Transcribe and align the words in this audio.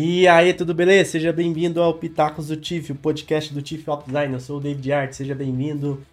E 0.00 0.28
aí, 0.28 0.54
tudo 0.54 0.72
beleza? 0.72 1.10
Seja 1.10 1.32
bem-vindo 1.32 1.82
ao 1.82 1.92
Pitacos 1.92 2.46
do 2.46 2.56
TIF, 2.56 2.92
o 2.92 2.94
podcast 2.94 3.52
do 3.52 3.60
TIF 3.60 3.84
Design. 4.06 4.32
Eu 4.32 4.38
sou 4.38 4.58
o 4.58 4.60
David 4.60 4.92
Art, 4.92 5.12
seja 5.12 5.34
bem-vindo 5.34 6.06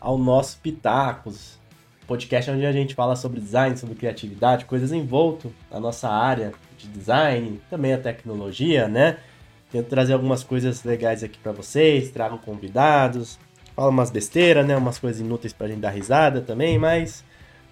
ao 0.00 0.18
nosso 0.18 0.58
Pitacos, 0.58 1.56
podcast 2.04 2.50
onde 2.50 2.66
a 2.66 2.72
gente 2.72 2.96
fala 2.96 3.14
sobre 3.14 3.40
design, 3.40 3.76
sobre 3.76 3.94
criatividade, 3.94 4.64
coisas 4.64 4.90
envolto 4.90 5.54
na 5.70 5.78
nossa 5.78 6.08
área 6.08 6.52
de 6.76 6.88
design, 6.88 7.60
também 7.70 7.92
a 7.92 7.98
tecnologia, 7.98 8.88
né? 8.88 9.18
Tento 9.70 9.86
trazer 9.86 10.14
algumas 10.14 10.42
coisas 10.42 10.82
legais 10.82 11.22
aqui 11.22 11.38
para 11.38 11.52
vocês, 11.52 12.10
trago 12.10 12.38
convidados, 12.38 13.38
falo 13.76 13.90
umas 13.90 14.10
besteiras, 14.10 14.66
né? 14.66 14.76
Umas 14.76 14.98
coisas 14.98 15.20
inúteis 15.20 15.52
pra 15.52 15.68
gente 15.68 15.78
dar 15.78 15.90
risada 15.90 16.40
também, 16.40 16.76
mas 16.76 17.22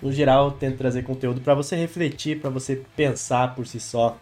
no 0.01 0.13
geral 0.13 0.53
tento 0.53 0.79
trazer 0.79 1.03
conteúdo 1.03 1.41
para 1.41 1.55
você 1.55 1.75
refletir, 1.75 2.41
para 2.41 2.51
você 2.51 2.85
pensar 2.95 3.53
por 3.57 3.67
si 3.67 3.81
só 3.81 4.17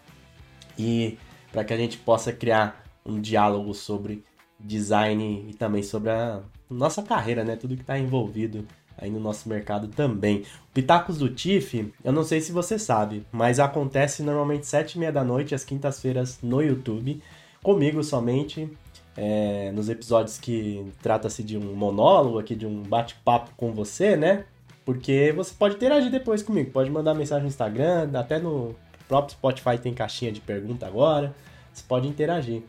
e 0.78 1.18
para 1.54 1.62
que 1.62 1.72
a 1.72 1.76
gente 1.76 1.96
possa 1.98 2.32
criar 2.32 2.84
um 3.06 3.20
diálogo 3.20 3.72
sobre 3.74 4.24
design 4.58 5.46
e 5.48 5.54
também 5.54 5.84
sobre 5.84 6.10
a 6.10 6.40
nossa 6.68 7.00
carreira, 7.00 7.44
né? 7.44 7.54
Tudo 7.54 7.76
que 7.76 7.82
está 7.82 7.96
envolvido 7.96 8.66
aí 8.98 9.08
no 9.08 9.20
nosso 9.20 9.48
mercado 9.48 9.86
também. 9.86 10.38
O 10.38 10.74
Pitacos 10.74 11.18
do 11.18 11.28
TIFF, 11.28 11.92
eu 12.02 12.12
não 12.12 12.24
sei 12.24 12.40
se 12.40 12.50
você 12.50 12.76
sabe, 12.76 13.24
mas 13.30 13.60
acontece 13.60 14.20
normalmente 14.24 14.66
sete 14.66 14.94
e 14.94 14.98
meia 14.98 15.12
da 15.12 15.22
noite, 15.22 15.54
às 15.54 15.64
quintas-feiras, 15.64 16.40
no 16.42 16.60
YouTube, 16.60 17.22
comigo 17.62 18.02
somente, 18.02 18.68
é, 19.16 19.70
nos 19.70 19.88
episódios 19.88 20.38
que 20.38 20.84
trata-se 21.00 21.44
de 21.44 21.56
um 21.56 21.72
monólogo 21.76 22.40
aqui, 22.40 22.56
de 22.56 22.66
um 22.66 22.82
bate-papo 22.82 23.52
com 23.56 23.72
você, 23.72 24.16
né? 24.16 24.44
Porque 24.84 25.32
você 25.36 25.54
pode 25.56 25.76
interagir 25.76 26.10
depois 26.10 26.42
comigo, 26.42 26.72
pode 26.72 26.90
mandar 26.90 27.14
mensagem 27.14 27.44
no 27.44 27.48
Instagram, 27.48 28.10
até 28.14 28.40
no 28.40 28.74
próprio 29.08 29.36
Spotify 29.36 29.78
tem 29.78 29.94
caixinha 29.94 30.32
de 30.32 30.40
pergunta 30.40 30.86
agora, 30.86 31.34
você 31.72 31.84
pode 31.86 32.08
interagir. 32.08 32.62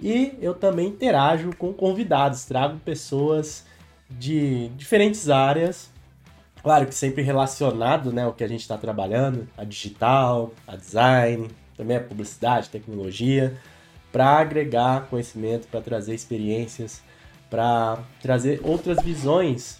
E 0.00 0.36
eu 0.40 0.54
também 0.54 0.88
interajo 0.88 1.50
com 1.56 1.72
convidados, 1.72 2.44
trago 2.44 2.78
pessoas 2.80 3.64
de 4.10 4.68
diferentes 4.70 5.30
áreas, 5.30 5.90
claro 6.62 6.86
que 6.86 6.94
sempre 6.94 7.22
relacionado 7.22 8.12
né, 8.12 8.24
ao 8.24 8.32
que 8.32 8.44
a 8.44 8.48
gente 8.48 8.60
está 8.60 8.76
trabalhando, 8.76 9.48
a 9.56 9.64
digital, 9.64 10.52
a 10.66 10.76
design, 10.76 11.48
também 11.76 11.96
a 11.96 12.00
publicidade, 12.00 12.68
tecnologia, 12.68 13.56
para 14.12 14.38
agregar 14.38 15.08
conhecimento, 15.08 15.66
para 15.68 15.80
trazer 15.80 16.14
experiências, 16.14 17.02
para 17.50 17.98
trazer 18.20 18.60
outras 18.62 19.02
visões, 19.02 19.76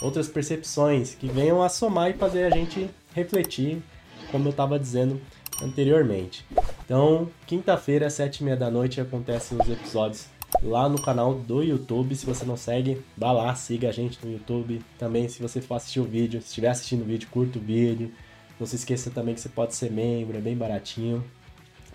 outras 0.00 0.28
percepções 0.28 1.14
que 1.14 1.28
venham 1.28 1.62
a 1.62 1.68
somar 1.68 2.10
e 2.10 2.14
fazer 2.14 2.44
a 2.44 2.50
gente 2.50 2.90
refletir, 3.14 3.82
como 4.30 4.48
eu 4.48 4.50
estava 4.50 4.78
dizendo 4.78 5.20
anteriormente. 5.62 6.44
Então, 6.84 7.28
quinta-feira, 7.46 8.08
sete 8.10 8.38
e 8.38 8.44
meia 8.44 8.56
da 8.56 8.70
noite, 8.70 9.00
acontecem 9.00 9.58
os 9.60 9.68
episódios 9.68 10.26
lá 10.62 10.88
no 10.88 11.00
canal 11.00 11.34
do 11.34 11.62
YouTube. 11.62 12.14
Se 12.14 12.24
você 12.24 12.44
não 12.44 12.56
segue, 12.56 13.02
vá 13.16 13.32
lá, 13.32 13.54
siga 13.54 13.88
a 13.88 13.92
gente 13.92 14.18
no 14.24 14.32
YouTube. 14.32 14.80
Também, 14.98 15.28
se 15.28 15.42
você 15.42 15.60
for 15.60 15.74
assistir 15.74 16.00
o 16.00 16.04
vídeo, 16.04 16.40
se 16.40 16.48
estiver 16.48 16.68
assistindo 16.68 17.02
o 17.02 17.04
vídeo, 17.04 17.28
curta 17.30 17.58
o 17.58 17.62
vídeo. 17.62 18.12
Não 18.58 18.66
se 18.66 18.76
esqueça 18.76 19.10
também 19.10 19.34
que 19.34 19.40
você 19.40 19.48
pode 19.48 19.74
ser 19.74 19.90
membro, 19.90 20.36
é 20.38 20.40
bem 20.40 20.56
baratinho. 20.56 21.24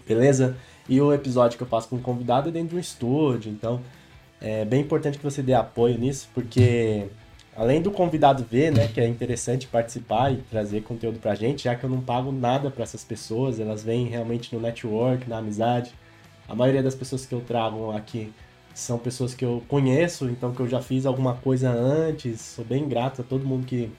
Beleza? 0.07 0.57
E 0.89 0.99
o 0.99 1.13
episódio 1.13 1.57
que 1.57 1.63
eu 1.63 1.67
faço 1.67 1.87
com 1.87 1.95
o 1.95 2.01
convidado 2.01 2.49
é 2.49 2.51
dentro 2.51 2.69
de 2.69 2.75
um 2.75 2.79
estúdio, 2.79 3.51
então 3.51 3.81
é 4.41 4.65
bem 4.65 4.81
importante 4.81 5.17
que 5.17 5.23
você 5.23 5.41
dê 5.41 5.53
apoio 5.53 5.97
nisso, 5.97 6.27
porque 6.33 7.07
além 7.55 7.81
do 7.81 7.91
convidado 7.91 8.45
ver, 8.49 8.71
né, 8.71 8.87
que 8.87 8.99
é 8.99 9.07
interessante 9.07 9.67
participar 9.67 10.31
e 10.31 10.37
trazer 10.37 10.81
conteúdo 10.81 11.19
pra 11.19 11.35
gente, 11.35 11.65
já 11.65 11.75
que 11.75 11.83
eu 11.83 11.89
não 11.89 12.01
pago 12.01 12.31
nada 12.31 12.71
para 12.71 12.83
essas 12.83 13.03
pessoas, 13.03 13.59
elas 13.59 13.83
vêm 13.83 14.07
realmente 14.07 14.53
no 14.55 14.61
network, 14.61 15.29
na 15.29 15.37
amizade. 15.37 15.93
A 16.47 16.55
maioria 16.55 16.81
das 16.81 16.95
pessoas 16.95 17.25
que 17.25 17.33
eu 17.33 17.41
trago 17.41 17.91
aqui 17.91 18.31
são 18.73 18.97
pessoas 18.97 19.33
que 19.33 19.43
eu 19.43 19.61
conheço, 19.67 20.29
então 20.29 20.53
que 20.53 20.61
eu 20.61 20.67
já 20.67 20.81
fiz 20.81 21.05
alguma 21.05 21.35
coisa 21.35 21.69
antes. 21.69 22.39
Sou 22.41 22.63
bem 22.63 22.87
grato 22.87 23.21
a 23.21 23.23
todo 23.23 23.45
mundo 23.45 23.65
que 23.65 23.91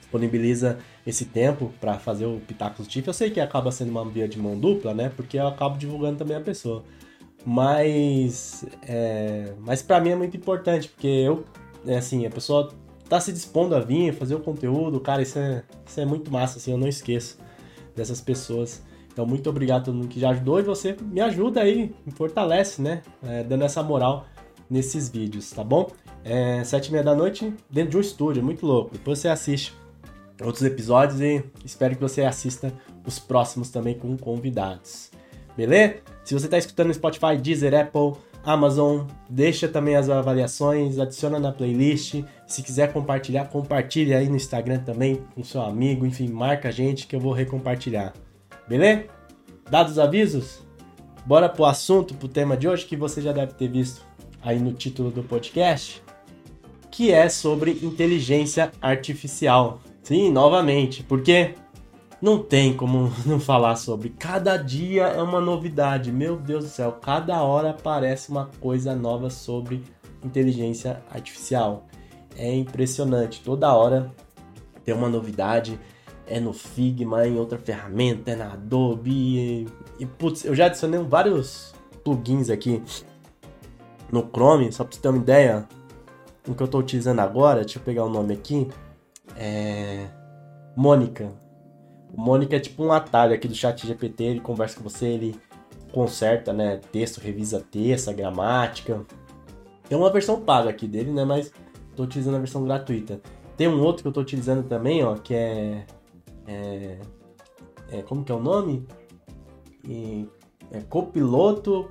disponibiliza 0.00 0.78
esse 1.06 1.24
tempo 1.24 1.72
para 1.80 1.98
fazer 1.98 2.26
o 2.26 2.40
Pitacos 2.46 2.86
Tiff. 2.86 3.06
Eu 3.06 3.14
sei 3.14 3.30
que 3.30 3.40
acaba 3.40 3.72
sendo 3.72 3.90
uma 3.90 4.04
via 4.04 4.28
de 4.28 4.38
mão 4.38 4.58
dupla, 4.58 4.94
né? 4.94 5.10
Porque 5.14 5.38
eu 5.38 5.46
acabo 5.46 5.78
divulgando 5.78 6.18
também 6.18 6.36
a 6.36 6.40
pessoa. 6.40 6.84
Mas, 7.44 8.64
é, 8.86 9.52
mas 9.60 9.82
para 9.82 10.00
mim 10.00 10.10
é 10.10 10.16
muito 10.16 10.36
importante, 10.36 10.88
porque 10.88 11.06
eu 11.06 11.44
é 11.86 11.96
assim, 11.96 12.26
a 12.26 12.30
pessoa 12.30 12.72
tá 13.08 13.20
se 13.20 13.32
dispondo 13.32 13.74
a 13.74 13.80
vir, 13.80 14.12
fazer 14.14 14.34
o 14.34 14.40
conteúdo, 14.40 15.00
cara, 15.00 15.22
isso 15.22 15.38
é, 15.38 15.62
isso 15.86 16.00
é 16.00 16.04
muito 16.04 16.30
massa, 16.30 16.58
assim, 16.58 16.72
eu 16.72 16.78
não 16.78 16.88
esqueço 16.88 17.38
dessas 17.94 18.20
pessoas. 18.20 18.82
Então, 19.12 19.24
muito 19.24 19.48
obrigado 19.48 19.82
a 19.82 19.84
todo 19.84 19.94
mundo 19.94 20.08
que 20.08 20.18
já 20.18 20.30
ajudou 20.30 20.58
e 20.58 20.62
você 20.62 20.96
me 21.00 21.20
ajuda 21.20 21.60
aí, 21.60 21.94
me 22.04 22.12
fortalece, 22.12 22.82
né? 22.82 23.02
É, 23.22 23.44
dando 23.44 23.62
essa 23.62 23.80
moral 23.82 24.26
nesses 24.68 25.08
vídeos, 25.08 25.50
tá 25.50 25.62
bom? 25.62 25.88
É, 26.24 26.64
sete 26.64 26.88
e 26.88 26.92
meia 26.92 27.04
da 27.04 27.14
noite, 27.14 27.54
dentro 27.70 27.92
de 27.92 27.96
um 27.98 28.00
estúdio, 28.00 28.42
muito 28.42 28.66
louco. 28.66 28.90
Depois 28.92 29.20
você 29.20 29.28
assiste 29.28 29.72
outros 30.42 30.64
episódios 30.64 31.20
e 31.20 31.44
espero 31.64 31.94
que 31.94 32.00
você 32.00 32.22
assista 32.22 32.72
os 33.06 33.20
próximos 33.20 33.70
também 33.70 33.94
com 33.94 34.16
convidados. 34.16 35.12
Beleza? 35.56 35.98
Se 36.24 36.34
você 36.34 36.46
está 36.46 36.58
escutando 36.58 36.88
no 36.88 36.94
Spotify, 36.94 37.36
Deezer, 37.40 37.72
Apple, 37.72 38.14
Amazon, 38.44 39.06
deixa 39.28 39.66
também 39.66 39.96
as 39.96 40.10
avaliações, 40.10 40.98
adiciona 40.98 41.38
na 41.38 41.50
playlist. 41.50 42.22
Se 42.46 42.62
quiser 42.62 42.92
compartilhar, 42.92 43.46
compartilhe 43.46 44.12
aí 44.12 44.28
no 44.28 44.36
Instagram 44.36 44.80
também 44.80 45.22
com 45.34 45.42
seu 45.42 45.62
amigo, 45.62 46.04
enfim, 46.04 46.28
marca 46.28 46.68
a 46.68 46.72
gente 46.72 47.06
que 47.06 47.16
eu 47.16 47.20
vou 47.20 47.32
recompartilhar. 47.32 48.12
Beleza? 48.68 49.04
Dados 49.70 49.92
os 49.92 49.98
avisos? 49.98 50.62
Bora 51.24 51.48
pro 51.48 51.64
assunto, 51.64 52.14
pro 52.14 52.28
tema 52.28 52.56
de 52.56 52.68
hoje 52.68 52.84
que 52.84 52.96
você 52.96 53.22
já 53.22 53.32
deve 53.32 53.54
ter 53.54 53.68
visto 53.68 54.02
aí 54.42 54.58
no 54.58 54.72
título 54.72 55.10
do 55.10 55.22
podcast, 55.22 56.02
que 56.90 57.10
é 57.10 57.30
sobre 57.30 57.70
inteligência 57.82 58.70
artificial. 58.80 59.80
Sim, 60.02 60.30
novamente, 60.30 61.02
porque 61.02 61.54
não 62.20 62.42
tem 62.42 62.76
como 62.76 63.12
não 63.26 63.38
falar 63.38 63.76
sobre. 63.76 64.10
Cada 64.10 64.56
dia 64.56 65.04
é 65.04 65.22
uma 65.22 65.40
novidade. 65.40 66.12
Meu 66.12 66.36
Deus 66.36 66.64
do 66.64 66.70
céu, 66.70 66.92
cada 66.92 67.42
hora 67.42 67.70
aparece 67.70 68.30
uma 68.30 68.50
coisa 68.60 68.94
nova 68.94 69.30
sobre 69.30 69.82
inteligência 70.22 71.02
artificial. 71.10 71.86
É 72.36 72.52
impressionante. 72.54 73.42
Toda 73.42 73.72
hora 73.72 74.12
tem 74.84 74.94
uma 74.94 75.08
novidade. 75.08 75.78
É 76.26 76.40
no 76.40 76.54
Figma, 76.54 77.26
em 77.26 77.38
outra 77.38 77.58
ferramenta, 77.58 78.30
é 78.30 78.36
na 78.36 78.52
Adobe. 78.52 79.10
E, 79.10 79.68
e 80.00 80.06
putz, 80.06 80.44
eu 80.44 80.54
já 80.54 80.66
adicionei 80.66 80.98
vários 81.00 81.74
plugins 82.02 82.48
aqui 82.48 82.82
no 84.10 84.22
Chrome, 84.22 84.72
só 84.72 84.84
pra 84.84 84.94
você 84.94 85.00
ter 85.00 85.08
uma 85.08 85.18
ideia. 85.18 85.68
O 86.46 86.54
que 86.54 86.62
eu 86.62 86.68
tô 86.68 86.78
utilizando 86.78 87.20
agora, 87.20 87.60
deixa 87.60 87.78
eu 87.78 87.82
pegar 87.82 88.04
o 88.04 88.08
nome 88.08 88.34
aqui. 88.34 88.68
É. 89.36 90.06
Mônica. 90.76 91.43
O 92.16 92.20
Mônica 92.20 92.54
é 92.54 92.60
tipo 92.60 92.82
um 92.84 92.92
atalho 92.92 93.34
aqui 93.34 93.48
do 93.48 93.54
chat 93.54 93.84
GPT, 93.86 94.24
ele 94.24 94.40
conversa 94.40 94.76
com 94.76 94.84
você, 94.84 95.06
ele 95.06 95.36
conserta, 95.92 96.52
né, 96.52 96.80
texto, 96.92 97.18
revisa 97.18 97.60
texto, 97.60 98.12
gramática. 98.12 99.04
Tem 99.88 99.98
uma 99.98 100.10
versão 100.10 100.40
paga 100.40 100.70
aqui 100.70 100.86
dele, 100.86 101.10
né, 101.10 101.24
mas 101.24 101.52
tô 101.96 102.04
utilizando 102.04 102.36
a 102.36 102.38
versão 102.38 102.64
gratuita. 102.64 103.20
Tem 103.56 103.68
um 103.68 103.82
outro 103.82 104.02
que 104.02 104.08
eu 104.08 104.12
tô 104.12 104.20
utilizando 104.20 104.66
também, 104.68 105.02
ó, 105.04 105.14
que 105.16 105.34
é... 105.34 105.86
é, 106.46 106.98
é 107.90 108.02
como 108.02 108.24
que 108.24 108.30
é 108.30 108.34
o 108.34 108.40
nome? 108.40 108.86
E, 109.86 110.28
é 110.70 110.80
Copiloto 110.80 111.90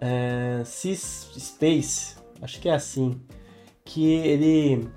é, 0.00 0.62
Space, 0.64 2.16
acho 2.42 2.60
que 2.60 2.68
é 2.68 2.74
assim. 2.74 3.20
Que 3.84 4.14
ele 4.14 4.88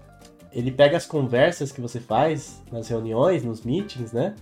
ele 0.52 0.72
pega 0.72 0.98
as 0.98 1.06
conversas 1.06 1.72
que 1.72 1.82
você 1.82 2.00
faz 2.00 2.62
nas 2.72 2.88
reuniões, 2.88 3.44
nos 3.44 3.62
meetings, 3.62 4.12
né? 4.12 4.36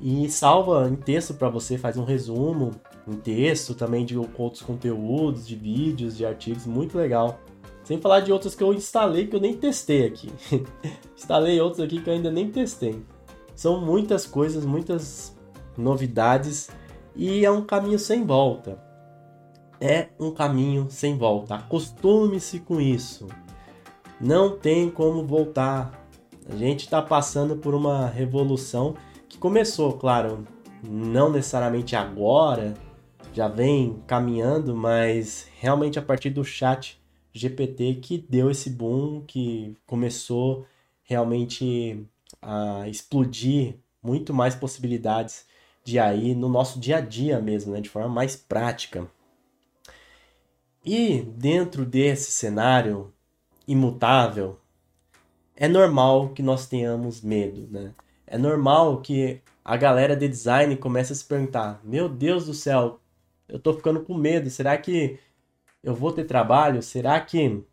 E 0.00 0.28
salva 0.28 0.88
em 0.88 0.96
texto 0.96 1.34
para 1.34 1.48
você, 1.48 1.78
faz 1.78 1.96
um 1.96 2.04
resumo 2.04 2.72
em 3.06 3.14
texto 3.14 3.74
também 3.74 4.04
de 4.04 4.18
outros 4.18 4.60
conteúdos, 4.62 5.46
de 5.46 5.54
vídeos, 5.54 6.16
de 6.16 6.26
artigos, 6.26 6.66
muito 6.66 6.98
legal. 6.98 7.40
Sem 7.84 8.00
falar 8.00 8.20
de 8.20 8.32
outros 8.32 8.54
que 8.54 8.62
eu 8.62 8.74
instalei 8.74 9.28
que 9.28 9.36
eu 9.36 9.40
nem 9.40 9.56
testei 9.56 10.06
aqui. 10.06 10.30
instalei 11.16 11.60
outros 11.60 11.80
aqui 11.80 12.00
que 12.00 12.10
eu 12.10 12.14
ainda 12.14 12.30
nem 12.30 12.50
testei. 12.50 13.00
São 13.54 13.80
muitas 13.80 14.26
coisas, 14.26 14.64
muitas 14.66 15.34
novidades 15.78 16.68
e 17.14 17.44
é 17.44 17.50
um 17.50 17.64
caminho 17.64 17.98
sem 17.98 18.24
volta. 18.24 18.84
É 19.80 20.08
um 20.18 20.32
caminho 20.32 20.88
sem 20.90 21.16
volta. 21.16 21.54
Acostume-se 21.54 22.60
com 22.60 22.80
isso 22.80 23.26
não 24.20 24.56
tem 24.56 24.90
como 24.90 25.26
voltar. 25.26 26.08
A 26.48 26.56
gente 26.56 26.80
está 26.80 27.02
passando 27.02 27.56
por 27.56 27.74
uma 27.74 28.06
revolução 28.06 28.94
que 29.28 29.36
começou, 29.36 29.94
claro, 29.94 30.46
não 30.82 31.30
necessariamente 31.30 31.96
agora, 31.96 32.74
já 33.32 33.48
vem 33.48 34.02
caminhando, 34.06 34.74
mas 34.74 35.48
realmente 35.58 35.98
a 35.98 36.02
partir 36.02 36.30
do 36.30 36.44
chat 36.44 37.00
GPT 37.32 37.96
que 37.96 38.16
deu 38.16 38.50
esse 38.50 38.70
boom, 38.70 39.22
que 39.26 39.76
começou 39.86 40.64
realmente 41.02 42.06
a 42.40 42.88
explodir 42.88 43.76
muito 44.02 44.32
mais 44.32 44.54
possibilidades 44.54 45.44
de 45.84 45.98
AI 45.98 46.34
no 46.34 46.48
nosso 46.48 46.80
dia 46.80 46.98
a 46.98 47.00
dia 47.00 47.40
mesmo, 47.40 47.72
né? 47.72 47.80
De 47.80 47.88
forma 47.88 48.08
mais 48.08 48.36
prática. 48.36 49.06
E 50.84 51.20
dentro 51.36 51.84
desse 51.84 52.30
cenário 52.30 53.12
imutável, 53.66 54.58
é 55.56 55.66
normal 55.66 56.30
que 56.30 56.42
nós 56.42 56.66
tenhamos 56.66 57.22
medo, 57.22 57.66
né? 57.70 57.94
É 58.26 58.36
normal 58.36 59.00
que 59.00 59.40
a 59.64 59.76
galera 59.76 60.14
de 60.14 60.28
design 60.28 60.76
comece 60.76 61.12
a 61.12 61.16
se 61.16 61.24
perguntar: 61.24 61.80
meu 61.82 62.08
Deus 62.08 62.46
do 62.46 62.54
céu, 62.54 63.00
eu 63.48 63.58
tô 63.58 63.72
ficando 63.72 64.00
com 64.02 64.14
medo, 64.14 64.50
será 64.50 64.76
que 64.76 65.18
eu 65.82 65.94
vou 65.94 66.12
ter 66.12 66.24
trabalho? 66.24 66.82
Será 66.82 67.18
que 67.20 67.64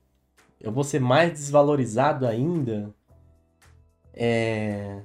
eu 0.62 0.72
vou 0.72 0.84
ser 0.84 1.00
mais 1.00 1.32
desvalorizado 1.32 2.26
ainda? 2.26 2.94
É 4.14 5.02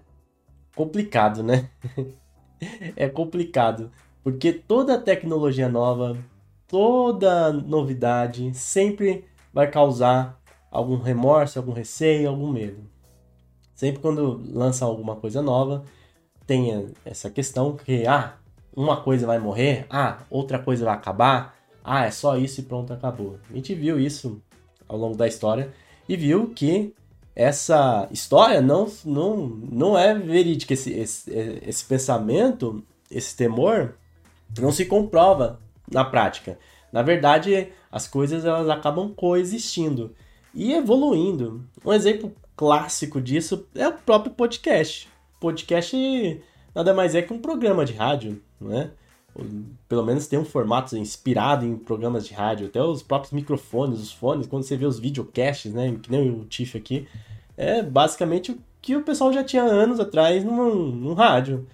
complicado, 0.75 1.43
né? 1.43 1.69
é 2.95 3.09
complicado, 3.09 3.91
porque 4.23 4.53
toda 4.53 5.01
tecnologia 5.01 5.69
nova, 5.69 6.17
toda 6.69 7.53
novidade 7.53 8.55
sempre 8.55 9.25
vai 9.53 9.69
causar 9.69 10.38
algum 10.71 10.97
remorso, 10.99 11.59
algum 11.59 11.73
receio, 11.73 12.29
algum 12.29 12.51
medo. 12.51 12.79
Sempre 13.75 14.01
quando 14.01 14.43
lança 14.53 14.85
alguma 14.85 15.17
coisa 15.17 15.41
nova, 15.41 15.85
tem 16.47 16.89
essa 17.05 17.31
questão 17.31 17.77
que, 17.77 18.07
ah, 18.07 18.37
uma 18.75 19.01
coisa 19.01 19.27
vai 19.27 19.39
morrer, 19.39 19.87
ah, 19.91 20.19
outra 20.31 20.59
coisa 20.59 20.85
vai 20.85 20.95
acabar, 20.95 21.57
ah, 21.85 22.05
é 22.05 22.11
só 22.11 22.37
isso 22.37 22.61
e 22.61 22.65
pronto, 22.65 22.93
acabou. 22.93 23.39
A 23.51 23.55
gente 23.55 23.75
viu 23.75 23.99
isso 23.99 24.43
ao 24.89 24.97
longo 24.99 25.17
da 25.17 25.27
história 25.27 25.73
e 26.09 26.17
viu 26.17 26.51
que 26.51 26.95
essa 27.35 28.09
história 28.11 28.61
não, 28.61 28.91
não, 29.05 29.37
não 29.47 29.99
é 29.99 30.13
verídica. 30.13 30.75
Esse, 30.75 30.93
esse, 30.93 31.31
esse 31.65 31.85
pensamento, 31.85 32.83
esse 33.11 33.37
temor, 33.37 33.95
não 34.59 34.73
se 34.73 34.85
comprova 34.87 35.61
na 35.91 36.05
prática. 36.05 36.59
Na 36.93 37.03
verdade, 37.03 37.69
as 37.93 38.09
coisas 38.09 38.45
elas 38.45 38.69
acabam 38.69 39.15
coexistindo 39.15 40.15
e 40.55 40.73
evoluindo. 40.73 41.65
Um 41.85 41.93
exemplo 41.93 42.33
clássico 42.57 43.21
disso 43.21 43.67
é 43.75 43.87
o 43.89 43.93
próprio 43.93 44.33
podcast. 44.33 45.09
Podcast 45.41 46.43
nada 46.75 46.93
mais 46.95 47.15
é 47.15 47.23
que 47.23 47.33
um 47.33 47.41
programa 47.41 47.85
de 47.85 47.93
rádio, 47.93 48.43
né? 48.61 48.91
Pelo 49.89 50.05
menos 50.05 50.27
tem 50.27 50.39
um 50.39 50.45
formato 50.45 50.97
inspirado 50.97 51.65
em 51.65 51.77
programas 51.77 52.27
de 52.27 52.35
rádio, 52.35 52.67
até 52.67 52.83
os 52.83 53.03
próprios 53.03 53.33
microfones, 53.33 54.01
os 54.01 54.13
fones, 54.13 54.47
quando 54.47 54.65
você 54.65 54.77
vê 54.77 54.85
os 54.85 54.99
videocasts, 54.99 55.73
né? 55.73 55.97
Que 56.03 56.11
nem 56.11 56.31
o 56.31 56.45
Tiff 56.45 56.77
aqui, 56.77 57.07
é 57.57 57.83
basicamente 57.83 58.53
o 58.53 58.59
que 58.81 58.97
o 58.97 59.03
pessoal 59.03 59.33
já 59.33 59.45
tinha 59.45 59.63
anos 59.63 60.01
atrás 60.01 60.45
num, 60.45 60.87
num 60.87 61.15
rádio 61.15 61.67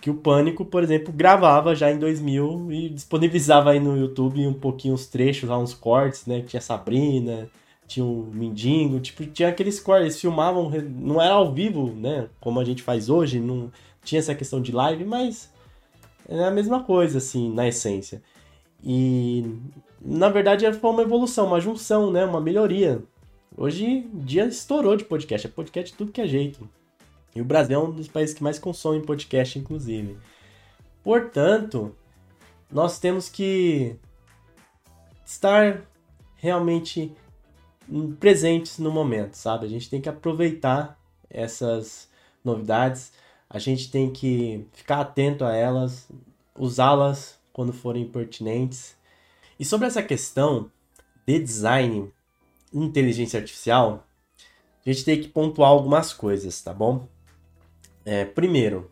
que 0.00 0.10
o 0.10 0.14
Pânico, 0.14 0.64
por 0.64 0.82
exemplo, 0.82 1.12
gravava 1.12 1.74
já 1.74 1.90
em 1.90 1.98
2000 1.98 2.72
e 2.72 2.88
disponibilizava 2.88 3.70
aí 3.70 3.80
no 3.80 3.96
YouTube 3.96 4.46
um 4.46 4.54
pouquinho 4.54 4.94
os 4.94 5.06
trechos, 5.06 5.48
lá 5.48 5.58
uns 5.58 5.74
cortes, 5.74 6.24
né? 6.26 6.40
Tinha 6.40 6.60
Sabrina, 6.60 7.50
tinha 7.90 8.06
o 8.06 8.30
Mindingo, 8.32 9.00
tipo, 9.00 9.26
tinha 9.26 9.48
aqueles 9.48 9.80
cortes, 9.80 10.04
eles 10.04 10.20
filmavam, 10.20 10.70
não 10.96 11.20
era 11.20 11.34
ao 11.34 11.52
vivo, 11.52 11.92
né? 11.92 12.28
Como 12.40 12.60
a 12.60 12.64
gente 12.64 12.84
faz 12.84 13.10
hoje, 13.10 13.40
não 13.40 13.70
tinha 14.04 14.20
essa 14.20 14.32
questão 14.32 14.62
de 14.62 14.70
live, 14.70 15.04
mas 15.04 15.52
é 16.28 16.44
a 16.44 16.52
mesma 16.52 16.84
coisa, 16.84 17.18
assim, 17.18 17.52
na 17.52 17.66
essência. 17.66 18.22
E, 18.80 19.44
na 20.00 20.28
verdade, 20.28 20.72
foi 20.72 20.90
uma 20.90 21.02
evolução, 21.02 21.48
uma 21.48 21.60
junção, 21.60 22.12
né? 22.12 22.24
Uma 22.24 22.40
melhoria. 22.40 23.02
Hoje 23.56 24.08
dia 24.14 24.46
estourou 24.46 24.96
de 24.96 25.04
podcast, 25.04 25.48
é 25.48 25.50
podcast 25.50 25.92
tudo 25.96 26.12
que 26.12 26.20
é 26.20 26.28
jeito. 26.28 26.70
E 27.34 27.40
o 27.40 27.44
Brasil 27.44 27.80
é 27.80 27.82
um 27.82 27.90
dos 27.90 28.06
países 28.06 28.32
que 28.32 28.42
mais 28.42 28.60
consome 28.60 29.04
podcast, 29.04 29.58
inclusive. 29.58 30.16
Portanto, 31.02 31.92
nós 32.70 33.00
temos 33.00 33.28
que 33.28 33.96
estar 35.26 35.82
realmente 36.36 37.12
presentes 38.18 38.78
no 38.78 38.90
momento, 38.90 39.34
sabe? 39.34 39.66
A 39.66 39.68
gente 39.68 39.90
tem 39.90 40.00
que 40.00 40.08
aproveitar 40.08 40.98
essas 41.28 42.08
novidades, 42.44 43.12
a 43.48 43.58
gente 43.58 43.90
tem 43.90 44.10
que 44.10 44.66
ficar 44.72 45.00
atento 45.00 45.44
a 45.44 45.54
elas, 45.54 46.08
usá-las 46.56 47.38
quando 47.52 47.72
forem 47.72 48.08
pertinentes. 48.08 48.96
E 49.58 49.64
sobre 49.64 49.86
essa 49.86 50.02
questão 50.02 50.70
de 51.26 51.38
design 51.38 52.12
inteligência 52.72 53.40
artificial, 53.40 54.06
a 54.84 54.90
gente 54.90 55.04
tem 55.04 55.20
que 55.20 55.28
pontuar 55.28 55.70
algumas 55.70 56.12
coisas, 56.12 56.60
tá 56.62 56.72
bom? 56.72 57.08
É, 58.04 58.24
primeiro, 58.24 58.90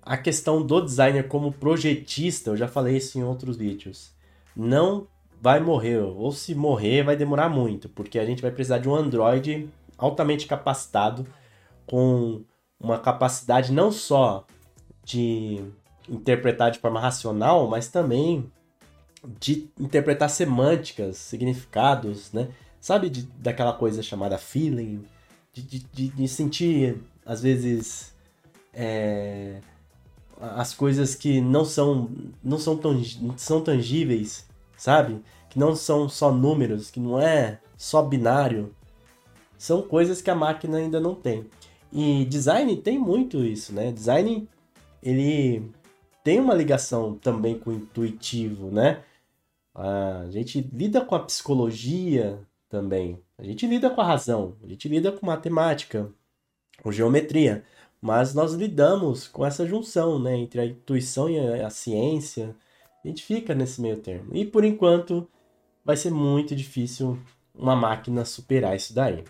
a 0.00 0.16
questão 0.16 0.64
do 0.64 0.80
designer 0.80 1.28
como 1.28 1.52
projetista, 1.52 2.50
eu 2.50 2.56
já 2.56 2.66
falei 2.66 2.96
isso 2.96 3.18
em 3.18 3.22
outros 3.22 3.56
vídeos, 3.56 4.12
não 4.56 5.06
vai 5.42 5.58
morrer, 5.58 5.98
ou 5.98 6.30
se 6.30 6.54
morrer 6.54 7.02
vai 7.02 7.16
demorar 7.16 7.48
muito, 7.48 7.88
porque 7.88 8.16
a 8.16 8.24
gente 8.24 8.40
vai 8.40 8.52
precisar 8.52 8.78
de 8.78 8.88
um 8.88 8.94
Android 8.94 9.68
altamente 9.98 10.46
capacitado, 10.46 11.26
com 11.84 12.44
uma 12.78 12.96
capacidade 12.96 13.72
não 13.72 13.90
só 13.90 14.46
de 15.04 15.60
interpretar 16.08 16.70
de 16.70 16.78
forma 16.78 17.00
racional, 17.00 17.68
mas 17.68 17.88
também 17.88 18.48
de 19.40 19.68
interpretar 19.80 20.30
semânticas, 20.30 21.16
significados, 21.16 22.32
né? 22.32 22.48
Sabe 22.80 23.10
de, 23.10 23.22
daquela 23.22 23.72
coisa 23.72 24.00
chamada 24.00 24.38
feeling, 24.38 25.04
de, 25.52 25.62
de, 25.62 26.08
de 26.08 26.28
sentir 26.28 27.02
às 27.26 27.42
vezes 27.42 28.14
é, 28.72 29.60
as 30.40 30.72
coisas 30.72 31.16
que 31.16 31.40
não 31.40 31.64
são 31.64 32.10
não 32.42 32.58
são 32.58 32.76
tão 32.76 33.02
são 33.36 33.60
tangíveis, 33.60 34.46
sabe? 34.82 35.22
Que 35.48 35.60
não 35.60 35.76
são 35.76 36.08
só 36.08 36.32
números, 36.32 36.90
que 36.90 36.98
não 36.98 37.20
é 37.20 37.60
só 37.76 38.02
binário. 38.02 38.74
São 39.56 39.80
coisas 39.80 40.20
que 40.20 40.28
a 40.28 40.34
máquina 40.34 40.78
ainda 40.78 40.98
não 40.98 41.14
tem. 41.14 41.46
E 41.92 42.24
design 42.24 42.76
tem 42.78 42.98
muito 42.98 43.44
isso, 43.44 43.72
né? 43.72 43.92
Design 43.92 44.48
ele 45.00 45.70
tem 46.24 46.40
uma 46.40 46.52
ligação 46.52 47.14
também 47.14 47.56
com 47.56 47.70
o 47.70 47.74
intuitivo, 47.74 48.72
né? 48.72 49.04
A 49.72 50.26
gente 50.30 50.60
lida 50.72 51.00
com 51.00 51.14
a 51.14 51.20
psicologia 51.20 52.40
também. 52.68 53.20
A 53.38 53.44
gente 53.44 53.64
lida 53.68 53.88
com 53.88 54.00
a 54.00 54.04
razão, 54.04 54.56
a 54.64 54.66
gente 54.66 54.88
lida 54.88 55.12
com 55.12 55.24
matemática, 55.24 56.10
com 56.82 56.90
geometria, 56.90 57.64
mas 58.00 58.34
nós 58.34 58.52
lidamos 58.54 59.28
com 59.28 59.46
essa 59.46 59.64
junção, 59.64 60.18
né, 60.18 60.36
entre 60.36 60.60
a 60.60 60.66
intuição 60.66 61.30
e 61.30 61.38
a, 61.38 61.68
a 61.68 61.70
ciência. 61.70 62.56
A 63.04 63.08
gente 63.08 63.22
fica 63.24 63.54
nesse 63.54 63.80
meio 63.80 63.96
termo. 63.96 64.34
E 64.34 64.44
por 64.44 64.64
enquanto 64.64 65.28
vai 65.84 65.96
ser 65.96 66.10
muito 66.10 66.54
difícil 66.54 67.18
uma 67.54 67.74
máquina 67.74 68.24
superar 68.24 68.76
isso 68.76 68.94
daí. 68.94 69.24